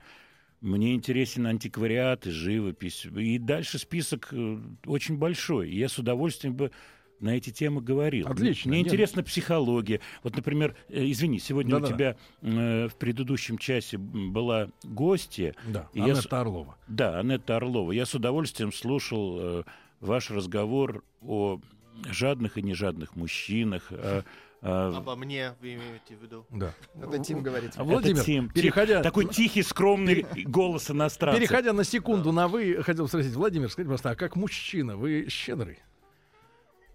[0.59, 3.05] Мне интересен антиквариат и живопись.
[3.05, 5.69] И дальше список э, очень большой.
[5.69, 6.71] И я с удовольствием бы
[7.19, 8.27] на эти темы говорил.
[8.27, 8.69] Отлично.
[8.69, 8.87] Мне Нет.
[8.87, 9.99] интересна психология.
[10.23, 11.93] Вот, например, э, извини, сегодня у Да-да.
[11.93, 15.55] тебя э, в предыдущем часе была гостья.
[15.67, 16.77] Да, И я Анетта Орлова.
[16.87, 17.91] Да, Анетта Орлова.
[17.91, 19.63] Я с удовольствием слушал э,
[19.99, 21.59] ваш разговор о
[22.05, 23.91] жадных и нежадных мужчинах.
[23.91, 24.23] о-
[24.61, 26.45] о- Обо мне вы имеете в виду?
[26.51, 26.73] Да.
[26.99, 27.71] Это Тим говорит.
[27.75, 28.49] А Владимир, Это Тим.
[28.49, 29.01] переходя...
[29.03, 31.39] Такой тихий, скромный голос иностранца.
[31.39, 35.79] Переходя на секунду на «вы», хотел спросить, Владимир, скажите, пожалуйста, а как мужчина, вы щедрый?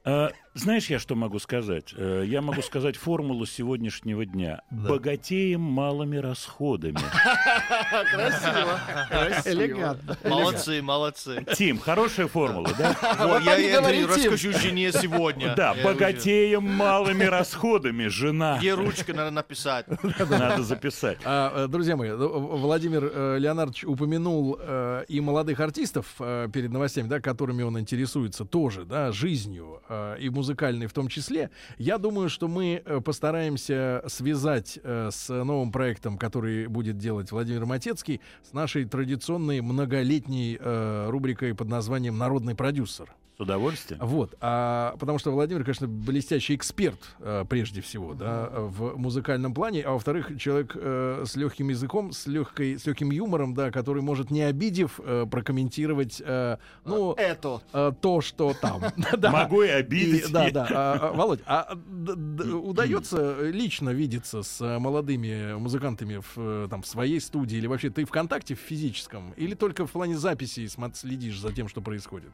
[0.05, 1.95] А, Знаешь, я что могу сказать?
[1.97, 4.61] Э, Я могу сказать формулу сегодняшнего дня.
[4.71, 6.99] Богатеем малыми расходами.
[8.11, 8.81] Красиво.
[9.47, 10.17] Элегантно.
[10.25, 11.47] Молодцы, молодцы.
[11.57, 13.41] Тим, хорошая формула, да?
[13.45, 14.07] Я Тим.
[14.07, 15.55] расскажу жене сегодня.
[15.57, 18.59] Да, богатеем малыми расходами, жена.
[18.59, 19.87] Где ручка надо написать?
[20.19, 21.19] Надо записать.
[21.25, 26.71] А, э, Друзья мои, ну, Владимир э, Леонардович упомянул э, и молодых артистов э, перед
[26.71, 31.51] новостями, да, которыми он интересуется тоже, да, жизнью э, и музыкальной в том числе.
[31.79, 37.65] Я думаю, что мы э, постараемся связать э, с новым проектом, который будет делать Владимир
[37.65, 43.15] Матецкий, с нашей традиционной многолетней э, рубрикой под названием «Народный продюсер».
[43.37, 43.99] С удовольствием.
[44.05, 49.83] Вот, а, потому что Владимир, конечно, блестящий эксперт, э, прежде всего, да, в музыкальном плане,
[49.83, 54.31] а во-вторых, человек э, с легким языком, с, легкой, с легким юмором, да, который может,
[54.31, 57.63] не обидев, э, прокомментировать, э, ну, Это.
[57.73, 58.83] э, то, что там.
[59.33, 60.31] Могу и обидеть.
[60.31, 60.69] Да, да.
[60.71, 61.75] А, а, Володь, а
[62.63, 68.55] удается лично видеться с молодыми музыкантами в, там, в своей студии или вообще ты ВКонтакте
[68.55, 69.33] в физическом?
[69.37, 72.31] Или только в плане записей смо- следишь за тем, что происходит?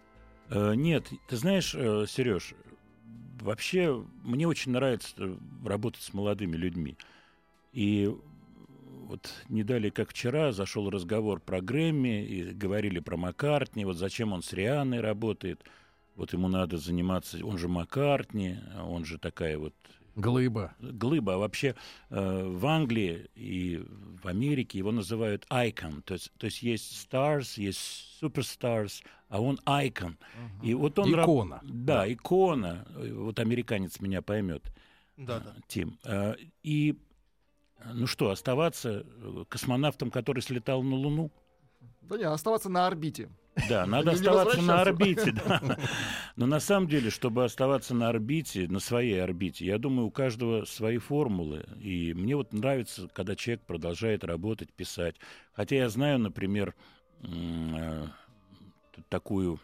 [0.50, 2.54] Э, Нет, ты знаешь, Сереж,
[3.40, 6.96] вообще мне очень нравится э, работать с молодыми людьми.
[7.72, 8.14] И
[9.06, 14.32] вот не далее, как вчера, зашел разговор про Грэмми, и говорили про Маккартни, вот зачем
[14.32, 15.62] он с Рианой работает,
[16.16, 19.74] вот ему надо заниматься, он же Маккартни, он же такая вот
[20.18, 20.74] Глыба.
[20.80, 21.34] глыба.
[21.34, 21.74] А вообще
[22.10, 23.82] э, в Англии и
[24.22, 26.02] в Америке его называют icon.
[26.02, 30.16] То есть, то есть есть stars, есть superstars, а он icon.
[30.62, 31.60] И вот он раб- Икона.
[31.62, 32.84] Да, икона.
[32.96, 34.62] Э, Вот американец меня поймет,
[35.16, 35.54] Да, да.
[35.68, 35.98] Тим.
[36.04, 36.96] Э, И
[37.78, 41.30] э, ну что, оставаться э, космонавтом, который слетал на Луну?
[42.02, 43.28] Да не, оставаться на орбите.
[43.68, 45.32] Да, надо Не оставаться на орбите.
[45.32, 45.78] да.
[46.36, 50.64] Но на самом деле, чтобы оставаться на орбите, на своей орбите, я думаю, у каждого
[50.64, 51.64] свои формулы.
[51.80, 55.16] И мне вот нравится, когда человек продолжает работать, писать.
[55.52, 56.74] Хотя я знаю, например,
[57.22, 58.06] э,
[59.08, 59.58] такую,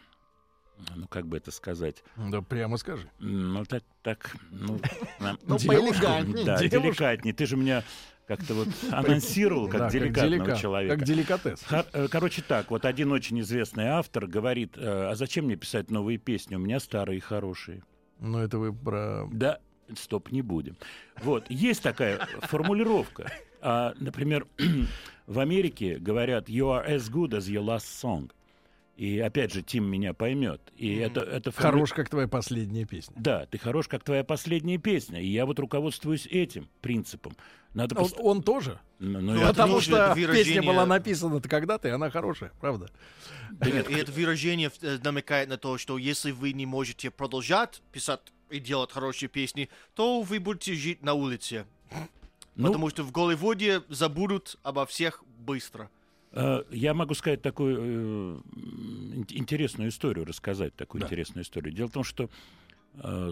[0.95, 3.09] ну как бы это сказать, Да прямо скажи.
[3.19, 4.79] ну так, так, ну,
[5.19, 6.43] Ну, поэлегантней.
[6.45, 6.81] да, девушку.
[6.83, 7.33] деликатней.
[7.33, 7.83] Ты же меня
[8.27, 10.95] как-то вот анонсировал как Да, деликатного деликат- человека.
[10.97, 11.63] Как деликатес.
[11.93, 16.17] Э, Короче так, вот один очень известный автор говорит, э, а зачем мне писать новые
[16.17, 17.83] песни, у меня старые хорошие.
[18.19, 19.27] Ну, это вы про...
[19.31, 19.59] Да,
[19.95, 20.77] стоп, не будем.
[21.21, 23.31] Вот, есть такая формулировка.
[23.61, 24.47] А, например,
[25.27, 28.31] в Америке говорят «You are as good as your last song».
[28.95, 30.61] И опять же, Тим меня поймет.
[30.77, 33.13] И это, это форму- Хорош, как твоя последняя песня.
[33.17, 35.19] Да, ты хорош, как твоя последняя песня.
[35.21, 37.33] И я вот руководствуюсь этим принципом.
[37.75, 38.79] Надо Он, пост- он тоже.
[38.99, 42.89] Ну, Ну, это Потому тоже что выражение- песня была написана-то когда-то, и она хорошая, правда?
[43.51, 47.81] Да нет, И это выражение э, намекает на то, что если вы не можете продолжать
[47.91, 51.65] писать и делать хорошие песни, то вы будете жить на улице.
[52.55, 55.89] ну, Потому что в Голливуде забудут обо всех быстро.
[56.31, 61.07] Э, Я могу сказать такую э, ин- интересную историю, рассказать такую Да.
[61.07, 61.73] интересную историю.
[61.73, 62.29] Дело в том, что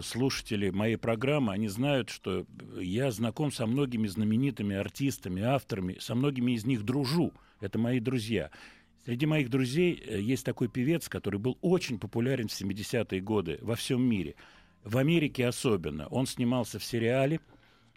[0.02, 2.46] слушатели моей программы, они знают, что
[2.78, 7.32] я знаком со многими знаменитыми артистами, авторами, со многими из них дружу.
[7.60, 8.50] Это мои друзья.
[9.04, 13.74] Среди моих друзей э, есть такой певец, который был очень популярен в 70-е годы во
[13.76, 14.34] всем мире.
[14.82, 16.06] В Америке особенно.
[16.08, 17.40] Он снимался в сериале.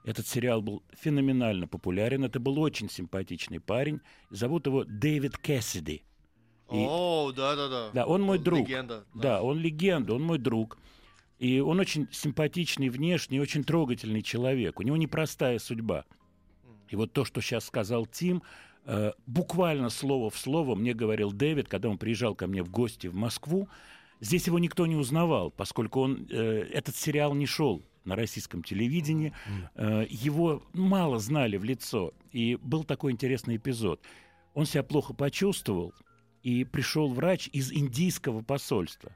[0.03, 2.23] Этот сериал был феноменально популярен.
[2.25, 4.01] Это был очень симпатичный парень.
[4.29, 6.03] Зовут его Дэвид Кэссиди.
[6.71, 7.91] И- О, да-да-да.
[7.93, 8.67] Да, он мой друг.
[8.67, 9.05] Легенда.
[9.13, 10.77] Да, он легенда, он мой друг.
[11.39, 14.79] И он очень симпатичный внешне, очень трогательный человек.
[14.79, 16.05] У него непростая судьба.
[16.89, 18.41] И вот то, что сейчас сказал Тим,
[18.85, 23.07] э, буквально слово в слово мне говорил Дэвид, когда он приезжал ко мне в гости
[23.07, 23.69] в Москву.
[24.19, 29.33] Здесь его никто не узнавал, поскольку он, э, этот сериал не шел на российском телевидении.
[29.75, 32.13] Э, его мало знали в лицо.
[32.31, 34.01] И был такой интересный эпизод.
[34.55, 35.93] Он себя плохо почувствовал,
[36.41, 39.11] и пришел врач из индийского посольства.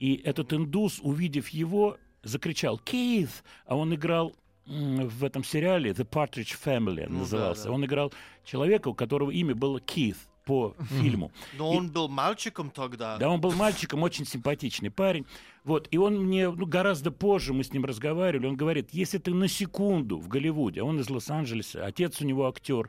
[0.00, 3.30] И этот индус, увидев его, закричал «Кейт!»
[3.66, 4.34] А он играл
[4.66, 7.64] в этом сериале «The Partridge Family» Ну да, назывался.
[7.64, 7.72] да.
[7.72, 8.12] Он играл
[8.44, 11.30] человека, у которого имя было Кит по фильму.
[11.58, 13.18] Но он был мальчиком тогда.
[13.18, 15.26] Да, он был мальчиком, очень симпатичный парень.
[15.64, 19.34] Вот, и он мне, ну, гораздо позже мы с ним разговаривали, он говорит, если ты
[19.34, 22.88] на секунду в Голливуде, а он из Лос-Анджелеса, отец у него актер,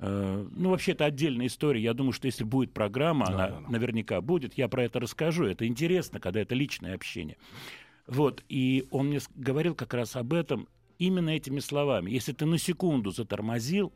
[0.00, 1.82] ну, вообще, это отдельная история.
[1.82, 3.68] Я думаю, что если будет программа, Да, она да, да.
[3.68, 5.44] наверняка будет, я про это расскажу.
[5.44, 7.36] Это интересно, когда это личное общение.
[8.06, 12.10] Вот, и он мне говорил как раз об этом именно этими словами.
[12.10, 13.92] Если ты на секунду затормозил,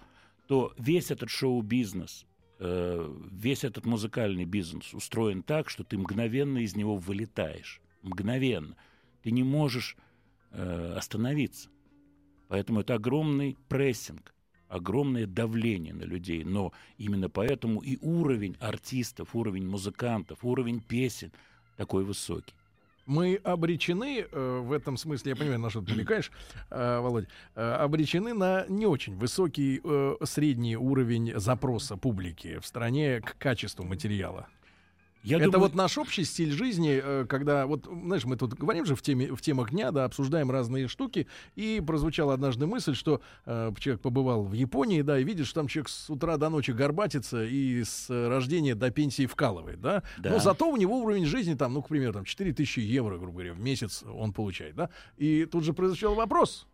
[0.49, 2.27] то весь этот шоу-бизнес,
[2.59, 7.81] э, весь этот музыкальный бизнес устроен так, что ты мгновенно из него вылетаешь.
[8.03, 8.77] Мгновенно.
[9.23, 9.97] Ты не можешь
[10.51, 11.71] э, остановиться.
[12.49, 14.35] Поэтому это огромный прессинг,
[14.73, 16.45] огромное давление на людей.
[16.45, 21.31] Но именно поэтому и уровень артистов, уровень музыкантов, уровень песен
[21.77, 22.55] такой высокий.
[23.05, 26.31] Мы обречены э, в этом смысле, я понимаю, на что ты намекаешь,
[26.71, 33.21] э, Володь, э, обречены на не очень высокий э, средний уровень запроса публики в стране
[33.21, 34.47] к качеству материала.
[35.23, 38.85] Я это думаю, вот наш общий стиль жизни, э, когда вот, знаешь, мы тут говорим
[38.85, 43.21] же в, теме, в темах дня, да, обсуждаем разные штуки, и прозвучала однажды мысль, что
[43.47, 46.73] э, человек побывал в Японии, да, и видит, что там человек с утра до ночи
[46.73, 50.31] горбатится и с рождения до пенсии вкалывает, да, Да.
[50.31, 53.53] но зато у него уровень жизни там, ну, к примеру, там 4000 евро, грубо говоря,
[53.55, 56.67] в месяц он получает, да, и тут же прозвучал вопрос,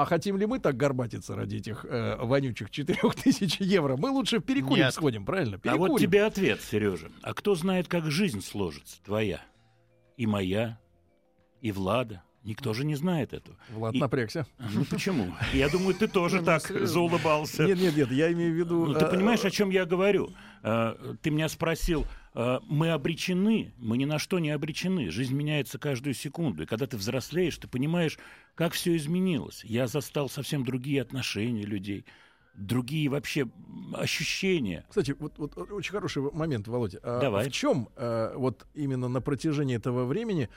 [0.00, 3.96] а хотим ли мы так горбатиться ради этих э, вонючих 4000 евро?
[3.96, 4.94] Мы лучше перекурим Нет.
[4.94, 5.56] сходим, правильно?
[5.56, 5.92] А Перекурим.
[5.92, 7.10] вот тебе ответ, Сережа.
[7.22, 9.02] А кто знает, как жизнь сложится?
[9.02, 9.40] Твоя.
[10.16, 10.78] И моя.
[11.60, 12.22] И Влада.
[12.44, 13.56] Никто же не знает этого.
[13.70, 14.46] Влад И- напрягся.
[14.58, 15.34] Ну почему?
[15.52, 17.64] Я думаю, ты тоже так заулыбался.
[17.66, 18.86] Нет, нет, нет, я имею в виду...
[18.86, 20.30] Ну, ты э, понимаешь, о чем я говорю?
[20.62, 25.10] Э, Ты меня спросил, э, мы обречены, мы ни на что не обречены.
[25.10, 26.62] Жизнь меняется каждую секунду.
[26.62, 28.18] И когда ты взрослеешь, ты понимаешь,
[28.54, 29.64] как все изменилось.
[29.64, 32.04] Я застал совсем другие отношения людей,
[32.54, 33.48] другие вообще
[33.94, 34.84] ощущения.
[34.88, 36.98] Кстати, вот, вот очень хороший момент, Володя.
[37.02, 37.48] А Давай.
[37.48, 40.48] В чем э, вот именно на протяжении этого времени,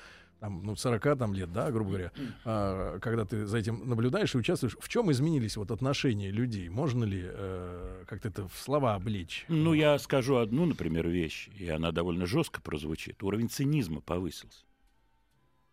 [0.42, 2.12] там, ну, 40 там, лет, да, грубо говоря,
[2.46, 6.68] а, когда ты за этим наблюдаешь и участвуешь, в чем изменились вот отношения людей?
[6.68, 9.46] Можно ли э, как-то это в слова облечь?
[9.50, 13.22] Ну, я скажу одну, например, вещь, и она довольно жестко прозвучит.
[13.22, 14.66] Уровень цинизма повысился.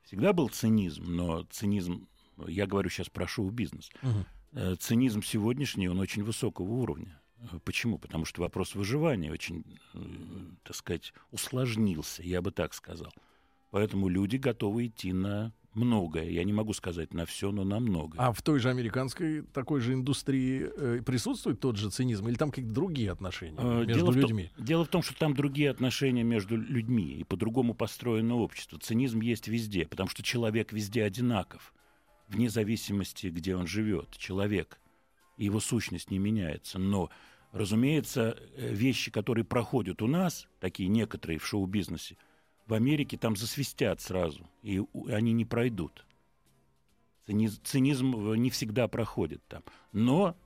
[0.03, 2.07] Всегда был цинизм, но цинизм,
[2.47, 4.27] я говорю сейчас про шоу-бизнес, Мгм.
[4.53, 7.19] Э, цинизм сегодняшний, он очень высокого уровня.
[7.39, 7.99] Э, Почему?
[7.99, 9.99] Потому что вопрос выживания очень, э,
[10.63, 13.15] так сказать, усложнился, я бы так сказал.
[13.71, 16.29] Поэтому люди готовы идти на многое.
[16.31, 18.19] Я не могу сказать на все, но на многое.
[18.21, 22.51] А в той же американской такой же индустрии э, присутствует тот же цинизм или там
[22.51, 24.51] какие-то другие отношения Э, между дело в том- людьми?
[24.59, 28.79] дело в том, что там другие отношения между людьми, и по-другому построено общество.
[28.79, 31.73] Цинизм есть везде, потому что человек везде одинаков,
[32.29, 34.17] вне зависимости, где он живет.
[34.17, 34.81] Человек,
[35.37, 36.79] и его сущность не меняется.
[36.81, 37.11] Но,
[37.53, 42.17] разумеется, э, вещи, которые проходят у нас, такие некоторые в шоу-бизнесе,
[42.69, 46.05] в Америке там засвистят сразу, и они не пройдут.
[47.27, 49.63] Цини- Цинизм э, не всегда проходит там.
[49.93, 50.37] Но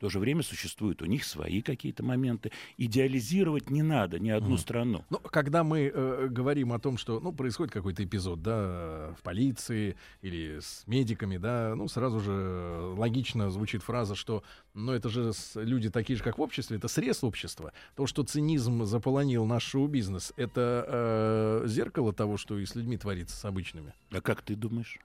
[0.00, 2.52] в то же время существуют у них свои какие-то моменты.
[2.78, 5.04] Идеализировать не надо ни одну страну.
[5.10, 9.96] Ну, когда мы э, говорим о том, что, ну, происходит какой-то эпизод, да, в полиции
[10.22, 15.90] или с медиками, да, ну, сразу же логично звучит фраза, что, ну, это же люди
[15.90, 17.74] такие же, как в обществе, это срез общества.
[17.94, 23.36] То, что цинизм заполонил наш шоу-бизнес, это э, зеркало того, что и с людьми творится,
[23.36, 23.92] с обычными.
[24.10, 24.98] А как ты думаешь?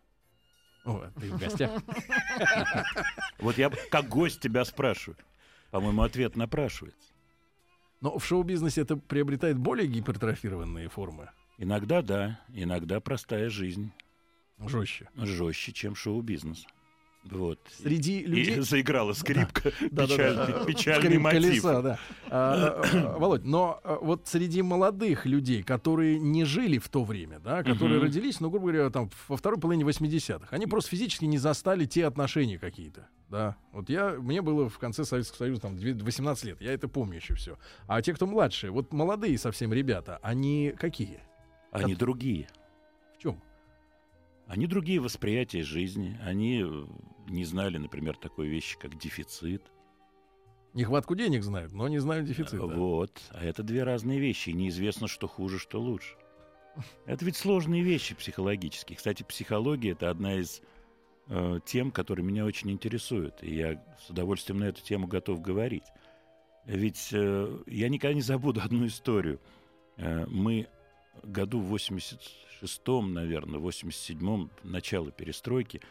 [0.85, 1.71] О, ты в гостях.
[3.39, 5.17] Вот я как гость тебя спрашиваю.
[5.71, 7.09] По-моему, ответ напрашивается.
[8.01, 13.91] Но в шоу-бизнесе это приобретает более гипертрофированные формы, Иногда да, иногда простая жизнь
[14.59, 15.09] жестче.
[15.15, 16.65] жестче, чем шоу-бизнес.
[17.31, 17.59] Вот.
[17.81, 18.57] Среди людей...
[18.57, 19.69] И заиграла скрипка.
[19.69, 21.41] Печаль- Печальный Скрип мотив.
[21.41, 21.99] колеса, да.
[22.29, 27.63] А, Володь, но а, вот среди молодых людей, которые не жили в то время, да,
[27.63, 28.03] которые Мгм.
[28.05, 32.05] родились, ну, грубо говоря, там, во второй половине 80-х, они просто физически не застали те
[32.05, 33.55] отношения какие-то, да.
[33.71, 37.15] Вот я, мне было в конце Советского Союза, там, две- 18 лет, я это помню
[37.17, 37.57] еще все.
[37.88, 41.19] А те, кто младше, вот молодые совсем ребята, они какие?
[41.71, 42.47] Они другие.
[44.47, 46.19] Они другие восприятия жизни.
[46.23, 46.86] Они э,
[47.27, 49.63] не знали, например, такой вещи, как дефицит.
[50.73, 52.60] Нехватку денег знают, но не знают дефицит.
[52.60, 52.65] да.
[52.65, 53.21] Вот.
[53.31, 54.49] А это две разные вещи.
[54.49, 56.15] И неизвестно, что хуже, что лучше.
[57.05, 58.97] Это ведь сложные вещи психологические.
[58.97, 60.62] Кстати, психология это одна из
[61.29, 63.41] э, тем, которые меня очень интересуют.
[63.41, 65.86] И я с удовольствием на эту тему готов говорить.
[66.65, 69.39] Ведь э, я никогда не забуду одну историю.
[69.95, 70.67] Э, мы
[71.23, 71.73] году в
[72.61, 75.81] 86-м, наверное, 87-м, начало перестройки,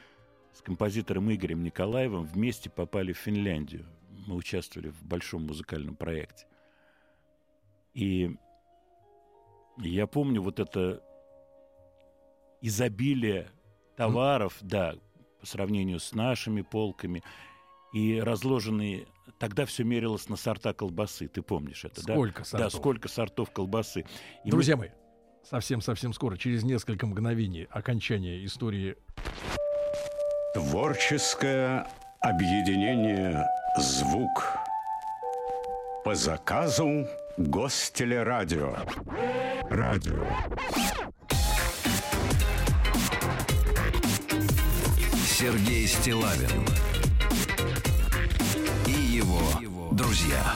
[0.52, 3.86] с композитором Игорем Николаевым вместе попали в Финляндию.
[4.26, 6.46] Мы участвовали в большом музыкальном проекте.
[7.92, 8.36] И
[9.78, 11.02] я помню вот это
[12.60, 13.50] изобилие
[13.96, 14.94] товаров, да,
[15.40, 17.22] по сравнению с нашими полками,
[17.92, 19.06] и разложенные...
[19.38, 22.14] Тогда все мерилось на сорта колбасы, ты помнишь это, да?
[22.14, 22.72] Сколько Да, сортов?
[22.72, 24.00] сколько сортов колбасы.
[24.00, 24.04] И
[24.46, 24.90] мы- Друзья мои,
[25.48, 28.96] совсем-совсем скоро, через несколько мгновений окончания истории
[30.54, 31.86] Творческое
[32.20, 33.44] объединение
[33.78, 34.56] «Звук»
[36.04, 38.76] по заказу Гостелерадио.
[39.68, 40.24] Радио.
[45.26, 46.64] Сергей Стилавин
[48.86, 50.54] и его друзья.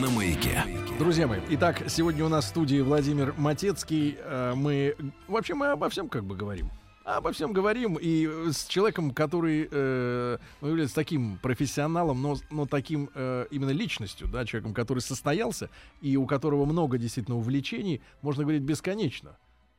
[0.00, 0.64] На маяке.
[0.98, 4.16] Друзья мои, итак, сегодня у нас в студии Владимир Матецкий.
[4.18, 4.96] Э, Мы
[5.28, 6.70] вообще мы обо всем как бы говорим.
[7.04, 13.10] Обо всем говорим и с человеком, который э, ну, является таким профессионалом, но, но таким
[13.14, 15.68] э, именно личностью, да, человеком, который состоялся
[16.00, 19.36] и у которого много действительно увлечений, можно говорить бесконечно.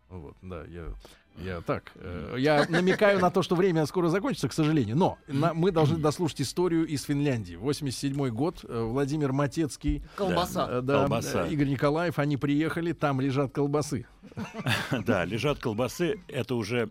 [0.10, 0.94] Вот, да, я,
[1.38, 1.92] я так.
[1.96, 4.96] э, я намекаю на то, что время скоро закончится, к сожалению.
[4.98, 7.56] Но на- мы должны дослушать историю из Финляндии.
[7.56, 8.64] 87 год.
[8.68, 10.68] э, Владимир Матецкий, Колбаса.
[10.70, 11.48] э, да, Колбаса.
[11.48, 14.06] э, Игорь Николаев, они приехали, там лежат колбасы.
[15.06, 16.90] Да, лежат колбасы, это уже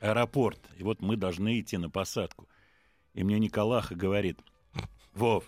[0.00, 0.60] аэропорт.
[0.78, 2.48] И вот мы должны идти на посадку.
[3.14, 4.38] И мне Николаха говорит,
[5.14, 5.44] Вов,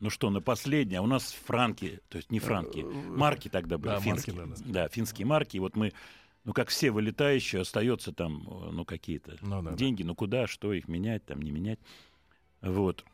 [0.00, 3.92] ну что, на последнее, а у нас франки, то есть не франки, марки тогда были,
[3.92, 4.36] Да, марки, финские.
[4.66, 5.56] да, Да, финские марки.
[5.56, 5.92] И вот мы,
[6.44, 9.76] ну как все вылетающие, остается там, э, ну какие-то Ну да, да.
[9.76, 11.78] деньги, ну куда, что их менять, там не менять.
[12.62, 13.04] Вот.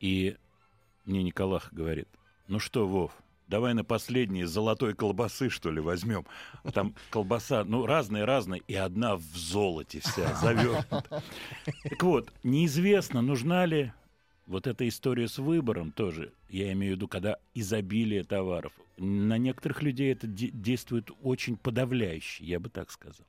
[0.00, 0.36] И
[1.04, 2.08] мне Николах говорит,
[2.48, 3.12] ну что, Вов,
[3.48, 6.26] давай на последние золотой колбасы, что ли, возьмем.
[6.72, 11.22] Там колбаса, ну, разные-разные, и одна в золоте вся завернута.
[11.84, 13.92] Так вот, неизвестно, нужна ли
[14.46, 18.72] вот эта история с выбором тоже, я имею в виду, когда изобилие товаров.
[18.98, 23.26] На некоторых людей это де- действует очень подавляюще, я бы так сказал.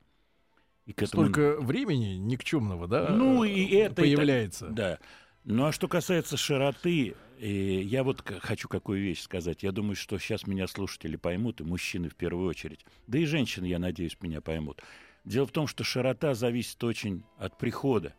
[0.85, 3.09] И к этому- Столько времени никчемного, да?
[3.09, 4.67] ну э, и это и так- появляется.
[4.67, 4.99] да.
[5.45, 7.47] Ну а что касается широты, э,
[7.81, 9.63] я вот хочу какую вещь сказать.
[9.63, 12.85] Я думаю, что сейчас меня слушатели поймут, и мужчины в первую очередь.
[13.07, 14.81] Да и женщины, я надеюсь, меня поймут.
[15.25, 18.13] Дело в том, что широта зависит очень от прихода.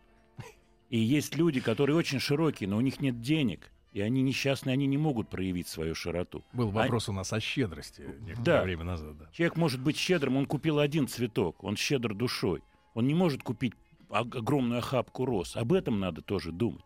[0.91, 3.71] И есть люди, которые очень широкие, но у них нет денег.
[3.95, 6.45] И они несчастные, они не могут проявить свою широту.
[6.53, 8.63] Был А- вопрос у нас о щедрости некоторое Да.
[8.65, 9.17] время назад.
[9.17, 9.29] Да.
[9.33, 12.61] Человек может быть щедрым, он купил один цветок, он щедр душой.
[12.95, 13.73] Он не может купить
[14.11, 15.57] ог- огромную охапку роз.
[15.57, 16.85] Об этом надо тоже думать.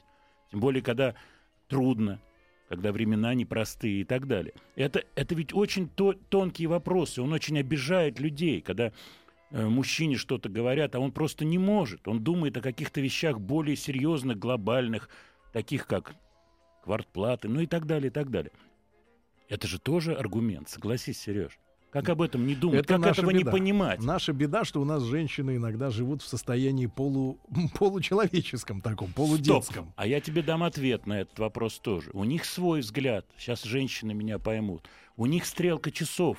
[0.50, 1.14] Тем более, когда
[1.66, 2.20] трудно,
[2.68, 4.52] когда времена непростые и так далее.
[4.76, 7.22] Это, это ведь очень то- тонкие вопросы.
[7.22, 8.92] Он очень обижает людей, когда
[9.50, 12.06] э, мужчине что-то говорят, а он просто не может.
[12.06, 15.08] Он думает о каких-то вещах более серьезных, глобальных,
[15.54, 16.14] таких как
[16.82, 18.52] квартплаты, ну и так далее, и так далее.
[19.48, 21.58] Это же тоже аргумент, согласись, Сереж.
[21.90, 23.50] Как об этом не думать, Это как этого не беда.
[23.50, 24.02] понимать?
[24.02, 27.38] Наша беда, что у нас женщины иногда живут в состоянии полу,
[27.78, 29.16] получеловеческом таком, Стоп.
[29.16, 29.92] полудетском.
[29.96, 32.10] А я тебе дам ответ на этот вопрос тоже.
[32.12, 33.24] У них свой взгляд.
[33.38, 34.86] Сейчас женщины меня поймут.
[35.16, 36.36] У них стрелка часов.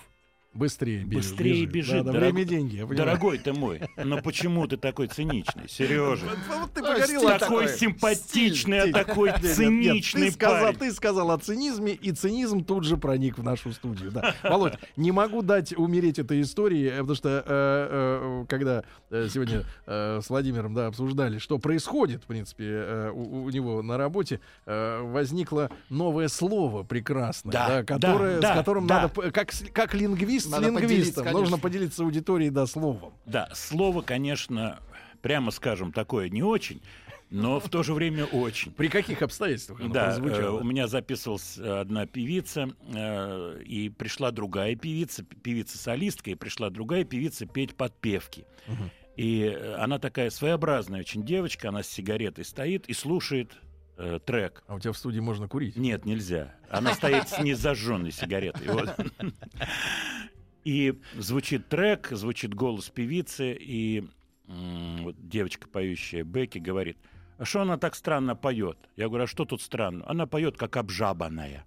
[0.53, 1.31] Быстрее бежит.
[1.31, 2.05] Быстрее бежит.
[2.05, 2.83] Да, да, дорог- время деньги.
[2.95, 6.25] Дорогой ты мой, но почему ты такой циничный, Сережа?
[6.73, 10.79] Ты поговорил Такой симпатичный, а такой циничный ты сказал, парень.
[10.79, 14.11] ты сказал о цинизме, и цинизм тут же проник в нашу студию.
[14.11, 14.33] Да.
[14.41, 18.83] Володь, не могу дать умереть этой истории, э, потому что э, э, когда
[19.29, 26.27] сегодня с Владимиром да, обсуждали, что происходит, в принципе, у, него на работе, возникло новое
[26.27, 29.93] слово прекрасное, которое, с которым надо, как, как
[30.45, 33.13] лингвист Надо с лингвистом, поделиться, нужно поделиться аудиторией, да, словом.
[33.25, 34.79] Да, слово, конечно,
[35.21, 36.81] прямо скажем, такое не очень,
[37.29, 38.71] но в то же время очень.
[38.71, 40.57] При каких обстоятельствах оно Да, прозвучало?
[40.57, 46.69] э, у меня записывалась э, одна певица, э, и пришла другая певица, певица-солистка, и пришла
[46.69, 48.45] другая певица петь подпевки.
[49.15, 53.51] И э, она такая своеобразная очень девочка, она с сигаретой стоит и слушает
[53.99, 54.63] э, трек.
[54.67, 55.75] А у тебя в студии можно курить?
[55.75, 56.55] Нет, нельзя.
[56.69, 58.67] Она стоит с незажженной сигаретой.
[58.67, 58.95] Вот.
[60.63, 64.07] И звучит трек, звучит голос певицы, и
[64.47, 66.97] вот девочка, поющая Бекки, говорит,
[67.37, 68.77] а что она так странно поет?
[68.95, 70.03] Я говорю, а что тут странно?
[70.07, 71.65] Она поет как обжабанная.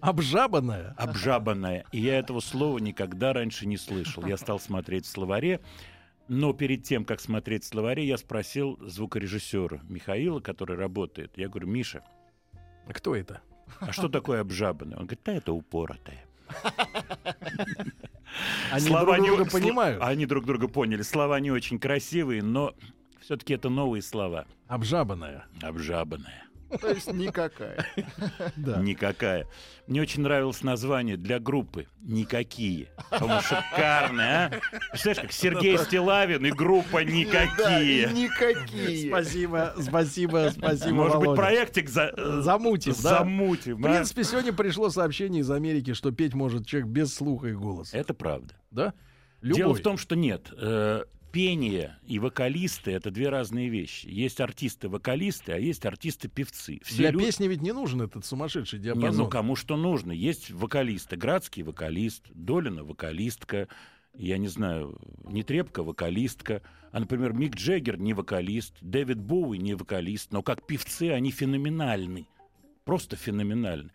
[0.00, 0.94] Обжабанная?
[0.96, 1.84] Обжабанная.
[1.92, 4.26] И я этого слова никогда раньше не слышал.
[4.26, 5.60] Я стал смотреть в словаре,
[6.30, 11.32] но перед тем, как смотреть в словаре, я спросил звукорежиссера Михаила, который работает.
[11.36, 12.04] Я говорю, Миша,
[12.88, 13.40] Кто это?
[13.80, 14.96] а что такое обжабанное?
[14.96, 16.24] Он говорит, да это упоротое.
[18.70, 20.02] Они Слова друг не- друга сл- понимают.
[20.02, 21.02] Они друг друга поняли.
[21.02, 22.74] Слова не очень красивые, но
[23.20, 24.46] все-таки это новые слова.
[24.68, 25.46] Обжабанная.
[25.62, 26.44] Обжабанная.
[26.80, 27.84] То есть никакая.
[28.56, 28.76] Да.
[28.80, 29.46] Никакая.
[29.86, 32.88] Мне очень нравилось название для группы «Никакие».
[33.10, 34.78] По-моему, шикарное, а?
[34.90, 38.08] Представляешь, как Сергей Стилавин и группа Да, «Никакие».
[38.08, 39.08] и никакие.
[39.08, 42.12] Спасибо, спасибо, спасибо, Может быть, проектик за...
[42.16, 43.18] э, Замутим, да?
[43.18, 43.80] замутим.
[43.80, 43.90] В а?
[43.94, 47.96] принципе, сегодня пришло сообщение из Америки, что петь может человек без слуха и голоса.
[47.96, 48.54] Это правда.
[48.70, 48.94] Да?
[49.40, 49.56] Любой.
[49.56, 50.48] Дело в том, что нет.
[50.52, 54.06] э, Пение и вокалисты— это две разные вещи.
[54.08, 56.80] Есть артисты-вокалисты, а есть артисты-певцы.
[56.82, 59.16] Все Для люди- песни ведь не нужен этот сумасшедший Не, диапазон.
[59.16, 60.10] ну кому что нужно.
[60.10, 61.16] Есть вокалисты.
[61.16, 63.68] Градский вокалист, Долина вокалистка,
[64.16, 66.62] я не знаю, не трепка, вокалистка.
[66.90, 72.26] А, например, Мик Джеггер не вокалист, Дэвид Боуи не вокалист, но как певцы они феноменальны.
[72.84, 73.90] Просто феноменальны.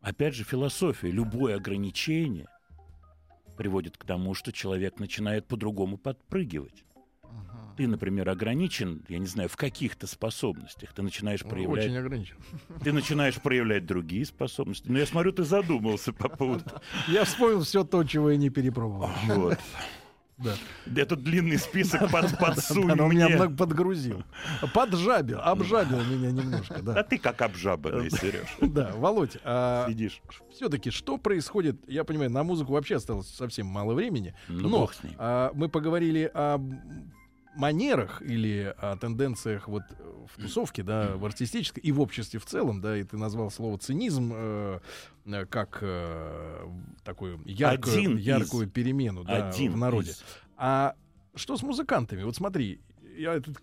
[0.00, 1.10] Опять же, философия.
[1.10, 2.46] Любое ограничение
[3.56, 6.84] приводит к тому, что человек начинает по-другому подпрыгивать.
[7.76, 10.92] Ты, например, ограничен, я не знаю, в каких-то способностях.
[10.92, 12.36] Ты начинаешь проявлять Очень ограничен.
[12.84, 14.88] ты начинаешь проявлять другие способности.
[14.88, 16.64] Но я смотрю, ты задумался по поводу.
[17.08, 19.10] Я вспомнил все то, чего я не перепробовал.
[19.26, 19.58] Вот.
[20.38, 20.54] Да.
[20.96, 23.36] Этот длинный список под, подсунь меня мне.
[23.36, 24.24] много подгрузил.
[24.74, 27.02] Поджабил, обжабил меня немножко, А да.
[27.02, 28.48] ты как обжабанный, Сереж.
[28.60, 30.20] Да, Володь, а Сидишь.
[30.52, 31.76] все-таки что происходит?
[31.88, 34.34] Я понимаю, на музыку вообще осталось совсем мало времени.
[34.48, 36.58] Ну, но а, мы поговорили о
[37.54, 39.82] манерах или о тенденциях вот
[40.34, 43.78] в тусовке, да, в артистической и в обществе в целом, да, и ты назвал слово
[43.78, 44.80] цинизм э,
[45.26, 46.66] э, как э,
[47.04, 48.24] такую яркую, Один из.
[48.24, 50.10] яркую перемену да, Один в народе.
[50.12, 50.24] из.
[50.56, 50.94] А
[51.34, 52.22] что с музыкантами?
[52.22, 52.80] Вот смотри,
[53.16, 53.58] я этот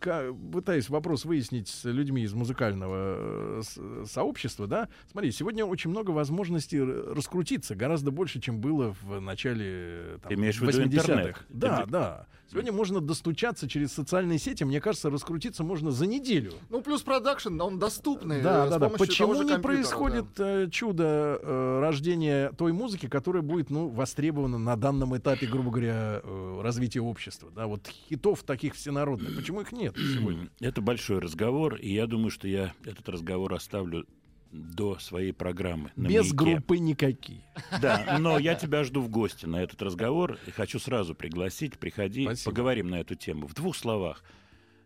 [0.52, 4.90] пытаюсь вопрос выяснить с людьми из музыкального э, сообщества, да.
[5.12, 10.36] Смотри, сегодня очень много возможностей раскрутиться, гораздо больше, чем было в начале э, там, Ты
[10.36, 11.02] имеешь в виду 80-х.
[11.02, 11.46] интернет?
[11.50, 12.28] Да, Ты- да.
[12.50, 14.64] Сегодня можно достучаться через социальные сети.
[14.64, 16.54] Мне кажется, раскрутиться можно за неделю.
[16.70, 18.41] Ну, плюс продакшн, он доступный.
[18.41, 18.89] Да, э, да, да.
[18.89, 25.16] Почему не происходит э, чудо э, рождения той музыки, которая будет, ну, востребована на данном
[25.16, 27.52] этапе, грубо говоря, э, развития общества?
[27.56, 29.36] Да, вот хитов таких всенародных.
[29.36, 30.50] Почему их нет сегодня?
[30.60, 34.08] Это большой разговор, и я думаю, что я этот разговор оставлю
[34.52, 35.91] до своей программы.
[35.95, 36.36] на Без «Маяке».
[36.36, 37.41] группы никакие.
[37.82, 41.78] Да, но я тебя жду в гости на этот разговор и хочу сразу пригласить.
[41.78, 42.52] Приходи, Спасибо.
[42.52, 43.47] поговорим на эту тему.
[43.47, 44.24] В двух словах.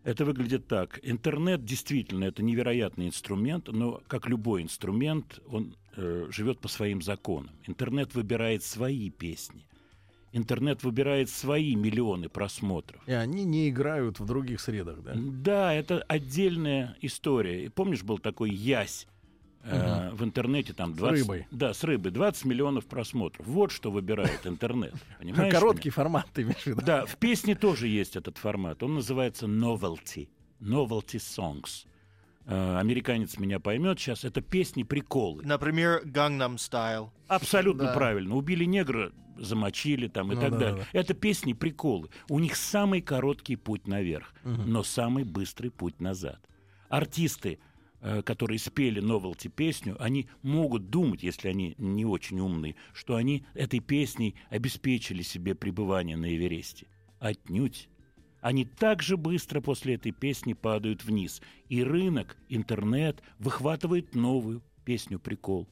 [0.02, 1.00] Это выглядит так.
[1.02, 7.54] Интернет действительно это невероятный инструмент, но как любой инструмент, он э, живет по своим законам.
[7.66, 9.66] Интернет выбирает свои песни.
[10.32, 13.00] Интернет выбирает свои миллионы просмотров.
[13.06, 15.12] И они не играют в других средах, да?
[15.14, 17.64] Да, это отдельная история.
[17.64, 19.06] И помнишь, был такой ясь
[19.64, 21.46] э, в интернете там 20, рыбой.
[21.50, 23.46] Да, с рыбой 20 миллионов просмотров.
[23.46, 24.94] Вот что выбирает интернет.
[25.18, 25.52] Понимаешь?
[25.52, 25.94] Короткий меня?
[25.94, 26.82] формат, ты имеешь в виду?
[26.84, 28.82] Да, в песне тоже есть этот формат.
[28.82, 30.28] Он называется novelty.
[30.60, 31.86] Novelty songs.
[32.46, 34.24] Э, американец меня поймет сейчас.
[34.24, 35.42] Это песни приколы.
[35.44, 37.10] Например, Gangnam Style.
[37.28, 37.94] Абсолютно Да.
[37.94, 38.36] правильно.
[38.36, 40.86] Убили негра, замочили там и Ну так да, далее.
[40.92, 40.98] да.
[40.98, 42.08] Это песни приколы.
[42.28, 46.38] У них самый короткий путь наверх, но самый быстрый путь назад.
[46.88, 47.58] Артисты,
[48.24, 53.80] которые спели новелти песню, они могут думать, если они не очень умные, что они этой
[53.80, 56.86] песней обеспечили себе пребывание на Эвересте.
[57.18, 57.88] Отнюдь.
[58.42, 61.40] Они так же быстро после этой песни падают вниз.
[61.70, 65.66] И рынок, интернет выхватывает новую песню прикол.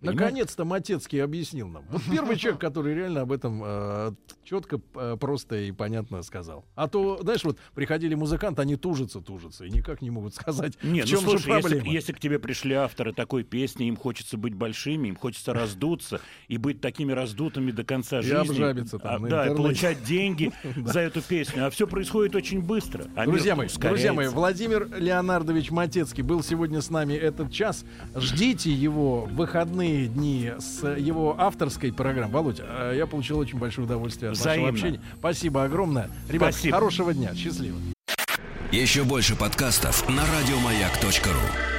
[0.00, 1.84] Наконец-то Матецкий объяснил нам.
[1.90, 4.12] Вот первый человек, который реально об этом э,
[4.44, 6.64] четко, э, просто и понятно сказал.
[6.74, 11.00] А то, знаешь, вот приходили музыканты, они тужатся, тужатся, и никак не могут сказать, Не,
[11.00, 11.76] в ну чем слушай, же проблема.
[11.84, 16.20] Если, если к тебе пришли авторы такой песни, им хочется быть большими, им хочется раздуться
[16.46, 18.36] и быть такими раздутыми до конца И жизни.
[18.36, 21.66] обжабиться там А, да, и получать деньги за эту песню.
[21.66, 23.06] А все происходит очень быстро.
[23.16, 27.84] А Друзья мои, друзья мои, Владимир Леонардович Матецкий был сегодня с нами этот час.
[28.14, 29.42] Ждите его в
[29.88, 32.32] выходные дни с его авторской программой.
[32.32, 34.70] Володь, э, я получил очень большое удовольствие от Взаимно.
[34.72, 35.04] нашего общения.
[35.18, 36.10] Спасибо огромное.
[36.28, 36.74] Ребят, Спасибо.
[36.76, 37.34] хорошего дня.
[37.34, 37.78] Счастливо.
[38.70, 41.77] Еще больше подкастов на радиомаяк.ру.